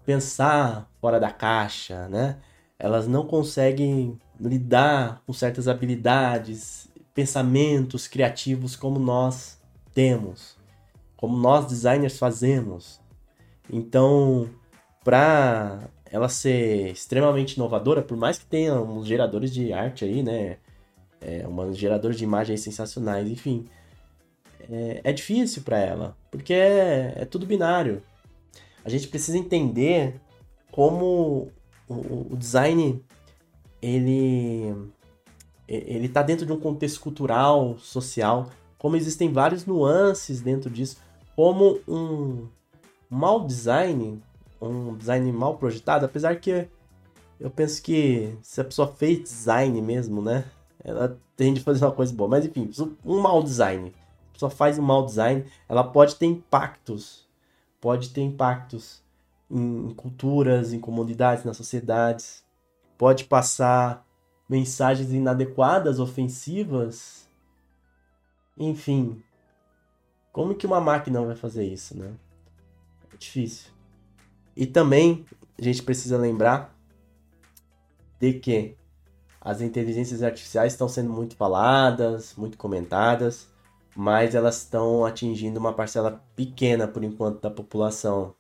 pensar 0.04 0.90
fora 1.00 1.20
da 1.20 1.32
caixa, 1.32 2.10
né? 2.10 2.40
Elas 2.80 3.08
não 3.08 3.28
conseguem 3.28 4.18
lidar 4.40 5.22
com 5.28 5.34
certas 5.34 5.68
habilidades, 5.68 6.90
pensamentos 7.14 8.08
criativos 8.08 8.76
como 8.76 8.98
nós 8.98 9.62
temos, 9.94 10.58
como 11.16 11.38
nós 11.38 11.68
designers 11.68 12.18
fazemos. 12.18 13.00
Então, 13.72 14.50
para 15.06 15.88
ela 16.12 16.28
ser 16.28 16.92
extremamente 16.92 17.54
inovadora, 17.54 18.02
por 18.02 18.18
mais 18.18 18.40
que 18.40 18.46
tenha 18.46 18.74
uns 18.82 19.06
geradores 19.06 19.54
de 19.54 19.72
arte 19.72 20.04
aí, 20.04 20.24
né? 20.24 20.58
É, 21.22 21.48
uns 21.48 21.78
geradores 21.78 22.18
de 22.18 22.24
imagens 22.24 22.62
sensacionais, 22.62 23.30
enfim. 23.30 23.68
É, 24.70 25.02
é 25.04 25.14
difícil 25.14 25.62
para 25.62 25.78
ela, 25.78 26.18
porque 26.32 26.54
é, 26.54 27.14
é, 27.18 27.26
tudo 27.26 27.46
binário. 27.46 28.02
A 28.84 28.90
gente 28.90 29.08
precisa 29.08 29.38
entender 29.38 30.20
como 30.72 31.52
o, 31.88 32.34
o 32.34 32.36
design 32.36 33.02
ele 33.82 34.74
ele 35.68 36.06
está 36.06 36.22
dentro 36.22 36.46
de 36.46 36.52
um 36.52 36.60
contexto 36.60 37.00
cultural, 37.00 37.78
social, 37.80 38.50
como 38.78 38.96
existem 38.96 39.32
vários 39.32 39.66
nuances 39.66 40.42
dentro 40.42 40.70
disso, 40.70 40.98
como 41.36 41.80
um 41.88 42.48
mau 43.10 43.46
design, 43.46 44.22
um 44.62 44.96
design 44.96 45.32
mal 45.32 45.58
projetado, 45.58 46.06
apesar 46.06 46.36
que 46.40 46.68
eu 47.40 47.50
penso 47.50 47.82
que 47.82 48.38
se 48.42 48.62
a 48.62 48.64
pessoa 48.64 48.88
fez 48.88 49.24
design 49.24 49.82
mesmo, 49.82 50.22
né, 50.22 50.46
ela 50.84 51.20
tende 51.36 51.60
a 51.62 51.64
fazer 51.64 51.84
uma 51.84 51.92
coisa 51.92 52.14
boa. 52.14 52.30
Mas 52.30 52.46
enfim, 52.46 52.70
um 53.04 53.20
mau 53.20 53.44
design, 53.44 53.94
a 54.30 54.34
pessoa 54.34 54.50
faz 54.50 54.80
um 54.80 54.84
mau 54.84 55.06
design, 55.06 55.46
ela 55.68 55.84
pode 55.84 56.16
ter 56.16 56.26
impactos, 56.26 57.28
pode 57.82 58.10
ter 58.10 58.22
impactos 58.22 59.04
em 59.50 59.94
culturas, 59.96 60.74
em 60.74 60.80
comunidades, 60.80 61.44
nas 61.44 61.58
sociedades, 61.58 62.44
pode 62.98 63.26
passar 63.26 64.06
mensagens 64.48 65.12
inadequadas, 65.12 66.00
ofensivas. 66.00 67.28
Enfim, 68.58 69.22
como 70.32 70.56
que 70.56 70.66
uma 70.66 70.80
máquina 70.80 71.22
vai 71.24 71.36
fazer 71.36 71.66
isso, 71.66 71.98
né? 71.98 72.14
É 73.14 73.18
difícil. 73.18 73.75
E 74.56 74.66
também 74.66 75.26
a 75.60 75.62
gente 75.62 75.84
precisa 75.84 76.18
lembrar 76.18 76.76
de 78.20 78.34
que 78.34 78.76
as 79.42 79.62
inteligências 79.62 80.24
artificiais 80.24 80.74
estão 80.74 80.88
sendo 80.88 81.12
muito 81.12 81.36
faladas, 81.36 82.34
muito 82.36 82.58
comentadas, 82.58 83.48
mas 83.96 84.34
elas 84.34 84.58
estão 84.58 85.06
atingindo 85.06 85.60
uma 85.60 85.74
parcela 85.74 86.24
pequena 86.36 86.88
por 86.88 87.04
enquanto 87.04 87.42
da 87.42 87.52
população. 87.52 88.34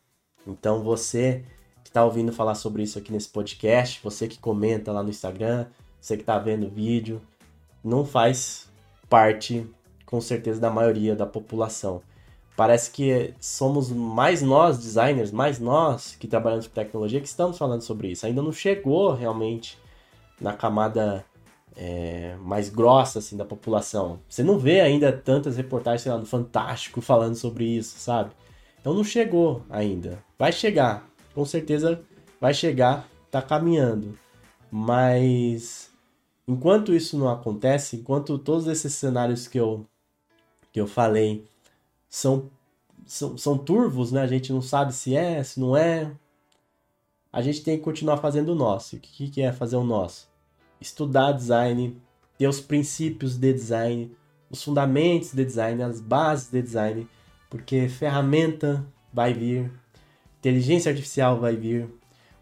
Então 0.47 0.83
você 0.83 1.43
que 1.83 1.89
está 1.89 2.03
ouvindo 2.03 2.33
falar 2.33 2.55
sobre 2.55 2.83
isso 2.83 2.97
aqui 2.97 3.11
nesse 3.11 3.29
podcast, 3.29 4.01
você 4.03 4.27
que 4.27 4.39
comenta 4.39 4.91
lá 4.91 5.03
no 5.03 5.09
Instagram, 5.09 5.67
você 6.01 6.15
que 6.15 6.23
está 6.23 6.39
vendo 6.39 6.65
o 6.65 6.69
vídeo, 6.69 7.21
não 7.83 8.03
faz 8.03 8.67
parte, 9.07 9.65
com 10.05 10.19
certeza, 10.19 10.59
da 10.59 10.71
maioria 10.71 11.15
da 11.15 11.25
população. 11.25 12.01
Parece 12.55 12.91
que 12.91 13.33
somos 13.39 13.91
mais 13.91 14.41
nós, 14.41 14.77
designers, 14.77 15.31
mais 15.31 15.59
nós 15.59 16.15
que 16.15 16.27
trabalhamos 16.27 16.67
com 16.67 16.73
tecnologia, 16.73 17.19
que 17.19 17.27
estamos 17.27 17.57
falando 17.57 17.81
sobre 17.81 18.09
isso. 18.09 18.25
Ainda 18.25 18.41
não 18.41 18.51
chegou 18.51 19.13
realmente 19.13 19.77
na 20.39 20.53
camada 20.53 21.25
é, 21.75 22.35
mais 22.39 22.69
grossa 22.69 23.19
assim, 23.19 23.35
da 23.35 23.43
população. 23.43 24.19
Você 24.29 24.41
não 24.41 24.57
vê 24.57 24.79
ainda 24.79 25.11
tantas 25.11 25.57
reportagens, 25.57 26.01
sei 26.03 26.11
lá, 26.11 26.17
no 26.17 26.25
Fantástico 26.25 27.01
falando 27.01 27.35
sobre 27.35 27.65
isso, 27.65 27.99
sabe? 27.99 28.31
Então 28.79 28.93
não 28.93 29.03
chegou 29.03 29.63
ainda. 29.69 30.23
Vai 30.39 30.51
chegar, 30.51 31.05
com 31.33 31.43
certeza 31.43 32.01
vai 32.39 32.53
chegar, 32.53 33.07
tá 33.29 33.41
caminhando. 33.41 34.17
Mas 34.71 35.89
Enquanto 36.47 36.93
isso 36.93 37.17
não 37.17 37.27
acontece, 37.27 37.97
enquanto 37.97 38.37
todos 38.37 38.67
esses 38.67 38.93
cenários 38.93 39.47
que 39.47 39.59
eu, 39.59 39.85
que 40.71 40.79
eu 40.79 40.85
falei 40.85 41.47
são, 42.15 42.49
são, 43.05 43.37
são 43.37 43.57
turvos, 43.57 44.13
né? 44.13 44.21
A 44.21 44.27
gente 44.27 44.53
não 44.53 44.61
sabe 44.61 44.93
se 44.93 45.17
é, 45.17 45.43
se 45.43 45.59
não 45.59 45.75
é. 45.75 46.09
A 47.31 47.41
gente 47.41 47.61
tem 47.61 47.77
que 47.77 47.83
continuar 47.83 48.17
fazendo 48.17 48.53
o 48.53 48.55
nosso. 48.55 48.95
O 48.95 48.99
que, 48.99 49.29
que 49.29 49.41
é 49.41 49.51
fazer 49.51 49.75
o 49.75 49.83
nosso? 49.83 50.29
Estudar 50.79 51.33
design, 51.33 52.01
ter 52.37 52.47
os 52.47 52.61
princípios 52.61 53.35
de 53.35 53.51
design, 53.51 54.15
os 54.49 54.63
fundamentos 54.63 55.33
de 55.33 55.43
design, 55.43 55.83
as 55.83 55.99
bases 55.99 56.49
de 56.49 56.61
design, 56.61 57.05
porque 57.49 57.89
ferramenta 57.89 58.85
vai 59.11 59.33
vir, 59.33 59.69
inteligência 60.39 60.91
artificial 60.91 61.37
vai 61.37 61.57
vir, 61.57 61.89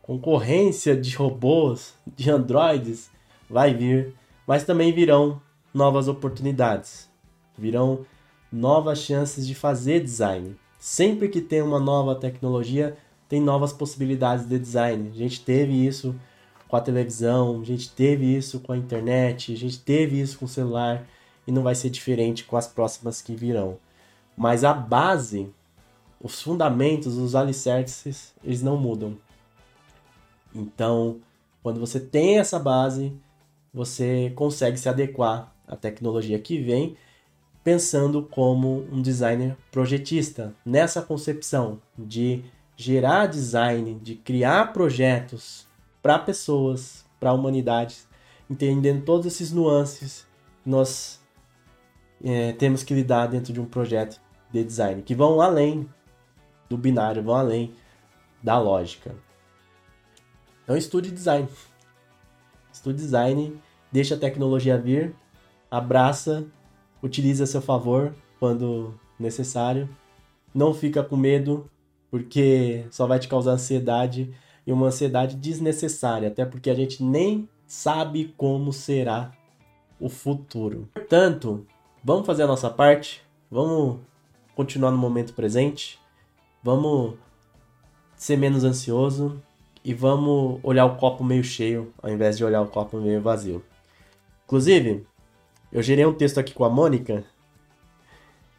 concorrência 0.04 0.96
de 0.96 1.16
robôs, 1.16 1.96
de 2.16 2.30
androides 2.30 3.10
vai 3.50 3.74
vir, 3.74 4.14
mas 4.46 4.64
também 4.64 4.94
virão 4.94 5.42
novas 5.74 6.08
oportunidades, 6.08 7.10
virão 7.58 8.06
novas 8.54 9.00
chances 9.00 9.48
de 9.48 9.56
fazer 9.56 10.00
design. 10.00 10.56
Sempre 10.78 11.28
que 11.28 11.42
tem 11.42 11.62
uma 11.62 11.80
nova 11.80 12.14
tecnologia, 12.14 12.96
tem 13.28 13.42
novas 13.42 13.74
possibilidades 13.74 14.46
de 14.46 14.60
design. 14.60 15.10
A 15.10 15.18
gente 15.18 15.42
teve 15.42 15.74
isso 15.74 16.16
com 16.68 16.76
a 16.76 16.82
televisão, 16.82 17.62
a 17.62 17.66
gente 17.66 17.90
teve 17.90 18.26
isso 18.26 18.60
com 18.60 18.72
a 18.72 18.78
internet, 18.78 19.52
a 19.52 19.58
gente 19.58 19.80
teve 19.80 20.22
isso 20.22 20.38
com 20.38 20.46
o 20.46 20.48
celular 20.48 21.04
e 21.48 21.52
não 21.52 21.64
vai 21.64 21.74
ser 21.74 21.90
diferente 21.90 22.44
com 22.44 22.56
as 22.56 22.68
próximas 22.68 23.24
que 23.24 23.36
virão. 23.36 23.80
Mas 24.38 24.64
a 24.64 24.72
base, 24.72 25.52
os 26.22 26.40
fundamentos, 26.40 27.18
os 27.18 27.34
alicerces, 27.34 28.34
eles 28.44 28.62
não 28.62 28.78
mudam. 28.78 29.18
Então, 30.54 31.18
quando 31.64 31.80
você 31.80 32.00
tem 32.00 32.38
essa 32.38 32.60
base, 32.60 33.12
você 33.74 34.32
consegue 34.36 34.78
se 34.78 34.88
adequar 34.88 35.52
à 35.68 35.76
tecnologia 35.76 36.38
que 36.38 36.60
vem, 36.60 36.96
pensando 37.64 38.24
como 38.24 38.86
um 38.92 39.02
designer 39.02 39.56
projetista, 39.72 40.54
nessa 40.66 41.02
concepção 41.02 41.82
de 41.98 42.44
gerar 42.76 43.28
design, 43.28 44.00
de 44.02 44.16
criar 44.16 44.74
projetos 44.74 45.66
para 46.02 46.20
pessoas, 46.20 47.06
para 47.20 47.30
a 47.30 47.34
humanidade, 47.34 47.98
entendendo 48.50 49.06
todos 49.06 49.26
esses 49.26 49.52
nuances 49.52 50.28
que 50.62 50.70
nós 50.70 51.22
é, 52.24 52.52
temos 52.54 52.84
que 52.84 52.94
lidar 52.94 53.28
dentro 53.28 53.54
de 53.54 53.62
um 53.62 53.66
projeto 53.66 54.20
de 54.52 54.64
design, 54.64 55.02
que 55.02 55.16
vão 55.16 55.40
além 55.40 55.90
do 56.70 56.78
binário, 56.78 57.24
vão 57.24 57.36
além 57.36 57.74
da 58.42 58.60
lógica. 58.60 59.16
Então 60.64 60.76
estude 60.76 61.12
design. 61.12 61.48
Estude 62.72 62.98
design, 62.98 63.58
deixa 63.92 64.16
a 64.16 64.18
tecnologia 64.18 64.78
vir, 64.78 65.16
abraça, 65.70 66.46
utiliza 67.04 67.44
a 67.44 67.48
seu 67.48 67.62
favor 67.62 68.16
quando 68.40 69.00
necessário. 69.20 69.88
Não 70.56 70.74
fica 70.74 71.04
com 71.04 71.16
medo, 71.16 71.70
porque 72.10 72.86
só 72.90 73.06
vai 73.06 73.20
te 73.20 73.28
causar 73.28 73.52
ansiedade 73.52 74.34
e 74.66 74.72
uma 74.72 74.88
ansiedade 74.88 75.36
desnecessária, 75.36 76.30
até 76.30 76.46
porque 76.46 76.70
a 76.70 76.76
gente 76.76 77.04
nem 77.04 77.48
sabe 77.68 78.34
como 78.36 78.74
será 78.74 79.32
o 80.00 80.10
futuro. 80.10 80.90
Portanto, 80.94 81.68
vamos 82.04 82.26
fazer 82.26 82.44
a 82.44 82.48
nossa 82.48 82.70
parte, 82.70 83.22
vamos 83.52 84.00
continuar 84.56 84.92
no 84.92 84.98
momento 84.98 85.34
presente, 85.34 86.00
vamos 86.64 87.16
ser 88.16 88.38
menos 88.38 88.64
ansioso, 88.64 89.42
e 89.84 89.94
vamos 89.94 90.60
olhar 90.64 90.86
o 90.86 90.96
copo 90.96 91.24
meio 91.24 91.44
cheio 91.44 91.94
ao 92.02 92.10
invés 92.10 92.38
de 92.38 92.46
olhar 92.46 92.62
o 92.62 92.68
copo 92.68 92.98
meio 92.98 93.22
vazio. 93.22 93.64
Inclusive, 94.46 95.06
eu 95.74 95.82
gerei 95.82 96.06
um 96.06 96.14
texto 96.14 96.38
aqui 96.38 96.54
com 96.54 96.64
a 96.64 96.70
Mônica 96.70 97.26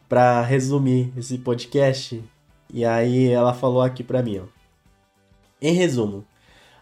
para 0.08 0.42
resumir 0.42 1.12
esse 1.16 1.38
podcast 1.38 2.20
e 2.72 2.84
aí 2.84 3.28
ela 3.28 3.54
falou 3.54 3.82
aqui 3.82 4.02
para 4.02 4.20
mim, 4.20 4.40
ó. 4.40 4.44
Em 5.62 5.72
resumo, 5.72 6.24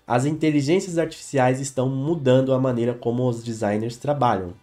as 0.06 0.24
inteligências 0.24 0.96
artificiais 0.96 1.60
estão 1.60 1.86
mudando 1.90 2.54
a 2.54 2.58
maneira 2.58 2.94
como 2.94 3.28
os 3.28 3.44
designers 3.44 3.98
trabalham, 3.98 4.54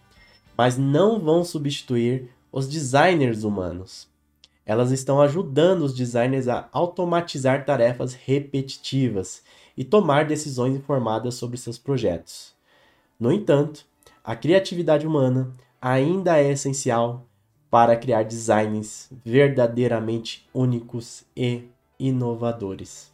mas 0.58 0.76
não 0.76 1.20
vão 1.20 1.44
substituir 1.44 2.28
os 2.50 2.68
designers 2.68 3.44
humanos. 3.44 4.08
Elas 4.66 4.90
estão 4.90 5.20
ajudando 5.20 5.82
os 5.82 5.94
designers 5.94 6.48
a 6.48 6.68
automatizar 6.72 7.64
tarefas 7.64 8.12
repetitivas 8.12 9.44
e 9.76 9.84
tomar 9.84 10.26
decisões 10.26 10.74
informadas 10.74 11.36
sobre 11.36 11.56
seus 11.56 11.78
projetos. 11.78 12.52
No 13.18 13.30
entanto, 13.30 13.86
a 14.24 14.36
criatividade 14.36 15.06
humana 15.06 15.52
ainda 15.80 16.38
é 16.38 16.50
essencial 16.50 17.26
para 17.70 17.96
criar 17.96 18.24
designs 18.24 19.08
verdadeiramente 19.24 20.48
únicos 20.52 21.24
e 21.36 21.64
inovadores. 21.98 23.12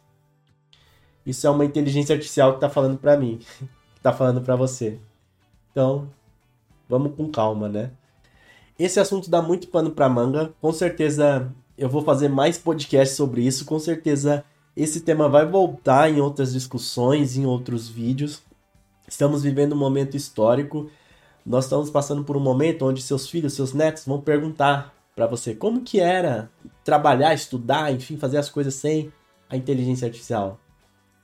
Isso 1.25 1.45
é 1.45 1.49
uma 1.49 1.65
inteligência 1.65 2.13
artificial 2.13 2.51
que 2.51 2.57
está 2.57 2.69
falando 2.69 2.97
para 2.97 3.17
mim, 3.17 3.37
que 3.37 3.67
está 3.97 4.13
falando 4.13 4.41
para 4.41 4.55
você. 4.55 4.97
Então, 5.71 6.09
vamos 6.87 7.15
com 7.15 7.29
calma, 7.29 7.67
né? 7.67 7.91
Esse 8.79 8.99
assunto 8.99 9.29
dá 9.29 9.41
muito 9.41 9.67
pano 9.67 9.91
para 9.91 10.07
manga. 10.07 10.53
Com 10.61 10.71
certeza 10.71 11.51
eu 11.77 11.89
vou 11.89 12.01
fazer 12.01 12.29
mais 12.29 12.57
podcasts 12.57 13.17
sobre 13.17 13.45
isso. 13.45 13.65
Com 13.65 13.79
certeza 13.79 14.43
esse 14.75 15.01
tema 15.01 15.27
vai 15.27 15.45
voltar 15.45 16.09
em 16.09 16.21
outras 16.21 16.53
discussões, 16.53 17.35
em 17.35 17.45
outros 17.45 17.87
vídeos. 17.87 18.41
Estamos 19.07 19.43
vivendo 19.43 19.73
um 19.73 19.77
momento 19.77 20.17
histórico. 20.17 20.89
Nós 21.45 21.63
estamos 21.63 21.89
passando 21.89 22.23
por 22.23 22.35
um 22.35 22.41
momento 22.41 22.85
onde 22.85 23.01
seus 23.01 23.29
filhos, 23.29 23.53
seus 23.53 23.73
netos 23.73 24.05
vão 24.05 24.19
perguntar 24.19 24.93
para 25.15 25.25
você 25.25 25.55
como 25.55 25.81
que 25.81 25.99
era 25.99 26.51
trabalhar, 26.83 27.33
estudar, 27.33 27.91
enfim, 27.93 28.17
fazer 28.17 28.37
as 28.37 28.49
coisas 28.49 28.73
sem 28.75 29.11
a 29.49 29.55
inteligência 29.55 30.05
artificial. 30.05 30.59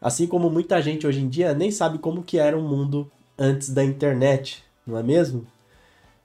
Assim 0.02 0.26
como 0.26 0.50
muita 0.50 0.82
gente 0.82 1.06
hoje 1.06 1.22
em 1.22 1.28
dia 1.28 1.54
nem 1.54 1.72
sabe 1.72 1.98
como 1.98 2.24
que 2.24 2.38
era 2.38 2.58
o 2.58 2.62
mundo 2.62 3.12
antes 3.38 3.69
da 3.69 3.84
internet, 3.84 4.63
não 4.88 4.98
é 4.98 5.04
mesmo? 5.04 5.46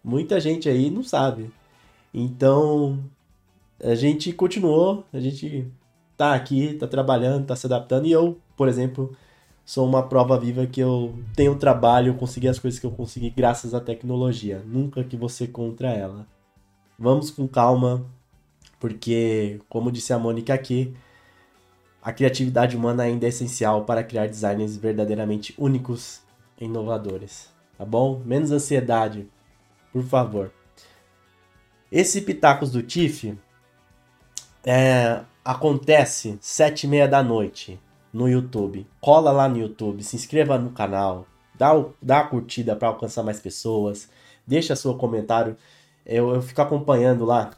Muita 0.03 0.41
gente 0.41 0.69
aí 0.69 0.91
não 0.91 1.03
sabe. 1.03 1.51
Então, 2.15 2.99
a 3.83 3.95
gente 3.95 4.33
continuou, 4.33 5.05
a 5.13 5.21
gente 5.21 5.67
tá 6.17 6.35
aqui, 6.35 6.75
tá 6.75 6.87
trabalhando, 6.87 7.47
tá 7.47 7.55
se 7.55 7.67
adaptando 7.67 8.07
e 8.07 8.13
eu, 8.13 8.39
por 8.57 8.69
exemplo, 8.69 9.17
sou 9.69 9.87
uma 9.87 10.03
prova 10.03 10.41
viva 10.41 10.67
que 10.67 10.81
eu 10.81 11.15
tenho 11.37 11.55
trabalho, 11.55 12.13
eu 12.13 12.15
consegui 12.15 12.49
as 12.49 12.59
coisas 12.59 12.81
que 12.81 12.87
eu 12.87 12.91
consegui 12.91 13.29
graças 13.29 13.75
à 13.75 13.81
tecnologia, 13.81 14.63
nunca 14.65 15.05
que 15.05 15.15
você 15.15 15.47
contra 15.47 15.91
ela. 15.91 16.27
Vamos 16.99 17.31
com 17.31 17.47
calma, 17.47 18.03
porque, 18.81 19.61
como 19.69 19.93
disse 19.93 20.15
a 20.15 20.19
Mônica 20.19 20.55
aqui, 20.55 20.97
a 22.01 22.11
criatividade 22.15 22.79
humana 22.79 23.03
ainda 23.03 23.27
é 23.27 23.29
essencial 23.29 23.85
para 23.85 24.03
criar 24.03 24.27
designs 24.27 24.79
verdadeiramente 24.79 25.55
únicos 25.59 26.23
e 26.59 26.65
inovadores 26.65 27.51
tá 27.77 27.85
bom? 27.85 28.23
Menos 28.25 28.51
ansiedade, 28.51 29.29
por 29.93 30.03
favor. 30.03 30.51
Esse 31.93 32.23
Pitacos 32.23 32.73
do 32.73 32.83
Tiff 32.83 33.39
é, 34.65 35.21
acontece 35.45 36.39
sete 36.41 36.85
e 36.85 36.89
meia 36.89 37.07
da 37.07 37.23
noite 37.23 37.79
no 38.19 38.29
YouTube. 38.29 38.85
Cola 39.01 39.31
lá 39.31 39.49
no 39.49 39.57
YouTube, 39.57 40.03
se 40.03 40.17
inscreva 40.17 40.59
no 40.59 40.71
canal, 40.71 41.25
dá, 41.55 41.77
o, 41.77 41.95
dá 42.03 42.21
a 42.21 42.25
curtida 42.25 42.75
para 42.75 42.89
alcançar 42.89 43.23
mais 43.23 43.39
pessoas, 43.39 44.11
deixa 44.45 44.75
seu 44.75 44.95
comentário. 44.95 45.57
Eu, 46.05 46.35
eu 46.35 46.43
fico 46.43 46.61
acompanhando 46.61 47.25
lá 47.25 47.51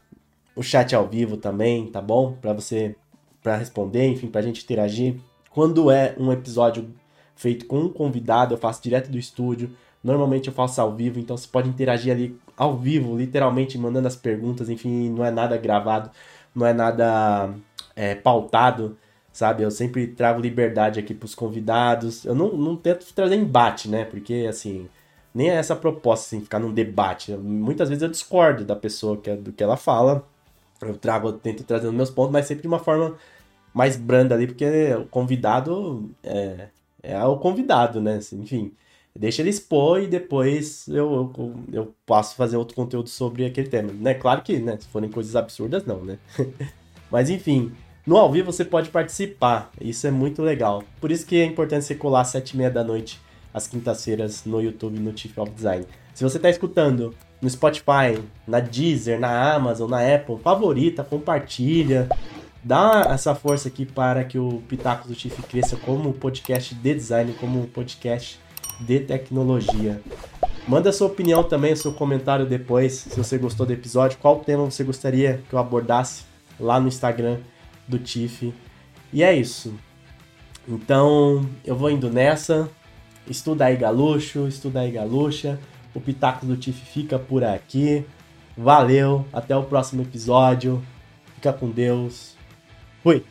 o 0.55 0.61
chat 0.61 0.95
ao 0.95 1.07
vivo 1.07 1.35
também, 1.35 1.87
tá 1.87 1.99
bom? 2.01 2.33
Para 2.33 2.53
você 2.53 2.95
para 3.41 3.57
responder, 3.57 4.07
enfim, 4.07 4.27
para 4.27 4.41
a 4.41 4.43
gente 4.43 4.63
interagir. 4.63 5.19
Quando 5.49 5.89
é 5.89 6.15
um 6.19 6.31
episódio 6.31 6.93
feito 7.35 7.65
com 7.65 7.79
um 7.79 7.89
convidado, 7.89 8.53
eu 8.53 8.57
faço 8.57 8.83
direto 8.83 9.09
do 9.09 9.17
estúdio. 9.17 9.75
Normalmente 10.03 10.47
eu 10.47 10.53
faço 10.53 10.79
ao 10.79 10.95
vivo, 10.95 11.19
então 11.19 11.35
você 11.35 11.47
pode 11.47 11.67
interagir 11.67 12.13
ali 12.13 12.39
ao 12.55 12.77
vivo, 12.77 13.17
literalmente 13.17 13.79
mandando 13.79 14.07
as 14.07 14.15
perguntas, 14.15 14.69
enfim, 14.69 15.09
não 15.09 15.25
é 15.25 15.31
nada 15.31 15.57
gravado, 15.57 16.11
não 16.53 16.67
é 16.67 16.73
nada 16.73 17.51
é, 17.95 18.13
pautado, 18.13 18.95
sabe? 19.31 19.63
Eu 19.63 19.71
sempre 19.71 20.07
trago 20.07 20.41
liberdade 20.41 20.99
aqui 20.99 21.13
para 21.13 21.25
os 21.25 21.35
convidados. 21.35 22.25
Eu 22.25 22.35
não, 22.35 22.53
não 22.53 22.75
tento 22.75 23.05
trazer 23.13 23.35
embate, 23.35 23.89
né? 23.89 24.05
Porque, 24.05 24.45
assim, 24.49 24.89
nem 25.33 25.49
é 25.49 25.55
essa 25.55 25.75
proposta, 25.75 26.27
assim, 26.27 26.43
ficar 26.43 26.59
num 26.59 26.73
debate. 26.73 27.31
Muitas 27.33 27.89
vezes 27.89 28.01
eu 28.01 28.09
discordo 28.09 28.65
da 28.65 28.75
pessoa 28.75 29.17
que, 29.17 29.29
é, 29.29 29.35
do 29.35 29.51
que 29.51 29.63
ela 29.63 29.77
fala. 29.77 30.25
Eu 30.81 30.97
trago, 30.97 31.29
eu 31.29 31.33
tento 31.33 31.63
trazer 31.63 31.87
os 31.87 31.93
meus 31.93 32.09
pontos, 32.09 32.31
mas 32.31 32.47
sempre 32.47 32.63
de 32.63 32.67
uma 32.67 32.79
forma 32.79 33.15
mais 33.73 33.95
branda 33.95 34.35
ali, 34.35 34.47
porque 34.47 34.65
o 34.95 35.05
convidado 35.07 36.09
é, 36.23 36.69
é 37.03 37.23
o 37.25 37.37
convidado, 37.37 38.01
né? 38.01 38.19
Enfim. 38.33 38.73
Deixa 39.13 39.41
ele 39.41 39.49
expor 39.49 40.01
e 40.01 40.07
depois 40.07 40.87
eu, 40.87 41.33
eu, 41.37 41.55
eu 41.73 41.95
passo 42.05 42.33
a 42.33 42.37
fazer 42.37 42.55
outro 42.55 42.75
conteúdo 42.75 43.09
sobre 43.09 43.45
aquele 43.45 43.67
tema. 43.67 43.91
Né? 43.91 44.13
Claro 44.13 44.41
que, 44.41 44.57
né? 44.57 44.77
Se 44.79 44.87
forem 44.87 45.09
coisas 45.09 45.35
absurdas, 45.35 45.85
não, 45.85 46.03
né? 46.03 46.17
Mas 47.11 47.29
enfim, 47.29 47.73
no 48.05 48.17
ao 48.17 48.31
vivo 48.31 48.51
você 48.51 48.65
pode 48.65 48.89
participar. 48.89 49.71
Isso 49.79 50.07
é 50.07 50.11
muito 50.11 50.41
legal. 50.41 50.83
Por 50.99 51.11
isso 51.11 51.25
que 51.25 51.39
é 51.39 51.45
importante 51.45 51.85
você 51.85 51.95
colar 51.95 52.21
às 52.21 52.29
sete 52.29 52.51
e 52.51 52.57
meia 52.57 52.71
da 52.71 52.83
noite, 52.83 53.19
às 53.53 53.67
quintas-feiras, 53.67 54.43
no 54.45 54.61
YouTube, 54.61 54.99
no 54.99 55.15
Chief 55.17 55.37
of 55.37 55.51
Design. 55.51 55.85
Se 56.13 56.23
você 56.23 56.37
está 56.37 56.49
escutando 56.49 57.13
no 57.41 57.49
Spotify, 57.49 58.21
na 58.47 58.59
Deezer, 58.59 59.19
na 59.19 59.53
Amazon, 59.53 59.89
na 59.89 60.15
Apple, 60.15 60.37
favorita, 60.43 61.03
compartilha. 61.03 62.07
Dá 62.63 63.07
essa 63.09 63.33
força 63.33 63.67
aqui 63.67 63.85
para 63.85 64.23
que 64.23 64.37
o 64.37 64.61
Pitacos 64.67 65.07
do 65.07 65.15
Chief 65.15 65.35
cresça 65.49 65.75
como 65.77 66.13
podcast 66.13 66.75
de 66.75 66.93
design, 66.93 67.33
como 67.39 67.65
podcast 67.67 68.39
de 68.79 68.99
tecnologia. 68.99 69.99
Manda 70.67 70.91
sua 70.91 71.07
opinião 71.07 71.43
também, 71.43 71.75
seu 71.75 71.91
comentário 71.91 72.45
depois, 72.45 72.93
se 72.93 73.17
você 73.17 73.37
gostou 73.39 73.65
do 73.65 73.73
episódio, 73.73 74.19
qual 74.19 74.39
tema 74.39 74.63
você 74.63 74.83
gostaria 74.83 75.41
que 75.49 75.55
eu 75.55 75.59
abordasse 75.59 76.23
lá 76.59 76.79
no 76.79 76.87
Instagram 76.87 77.39
do 77.87 77.99
Tiff. 77.99 78.53
E 79.11 79.23
é 79.23 79.35
isso. 79.35 79.73
Então, 80.67 81.47
eu 81.65 81.75
vou 81.75 81.89
indo 81.89 82.09
nessa. 82.09 82.69
Estuda 83.27 83.65
aí 83.65 83.75
galuxo, 83.75 84.47
estuda 84.47 84.81
aí 84.81 84.91
galuxa. 84.91 85.59
O 85.93 85.99
Pitaco 85.99 86.45
do 86.45 86.55
Tiff 86.55 86.79
fica 86.85 87.19
por 87.19 87.43
aqui. 87.43 88.05
Valeu, 88.57 89.25
até 89.31 89.55
o 89.55 89.63
próximo 89.63 90.01
episódio. 90.01 90.81
Fica 91.35 91.51
com 91.51 91.69
Deus. 91.69 92.35
Fui! 93.03 93.23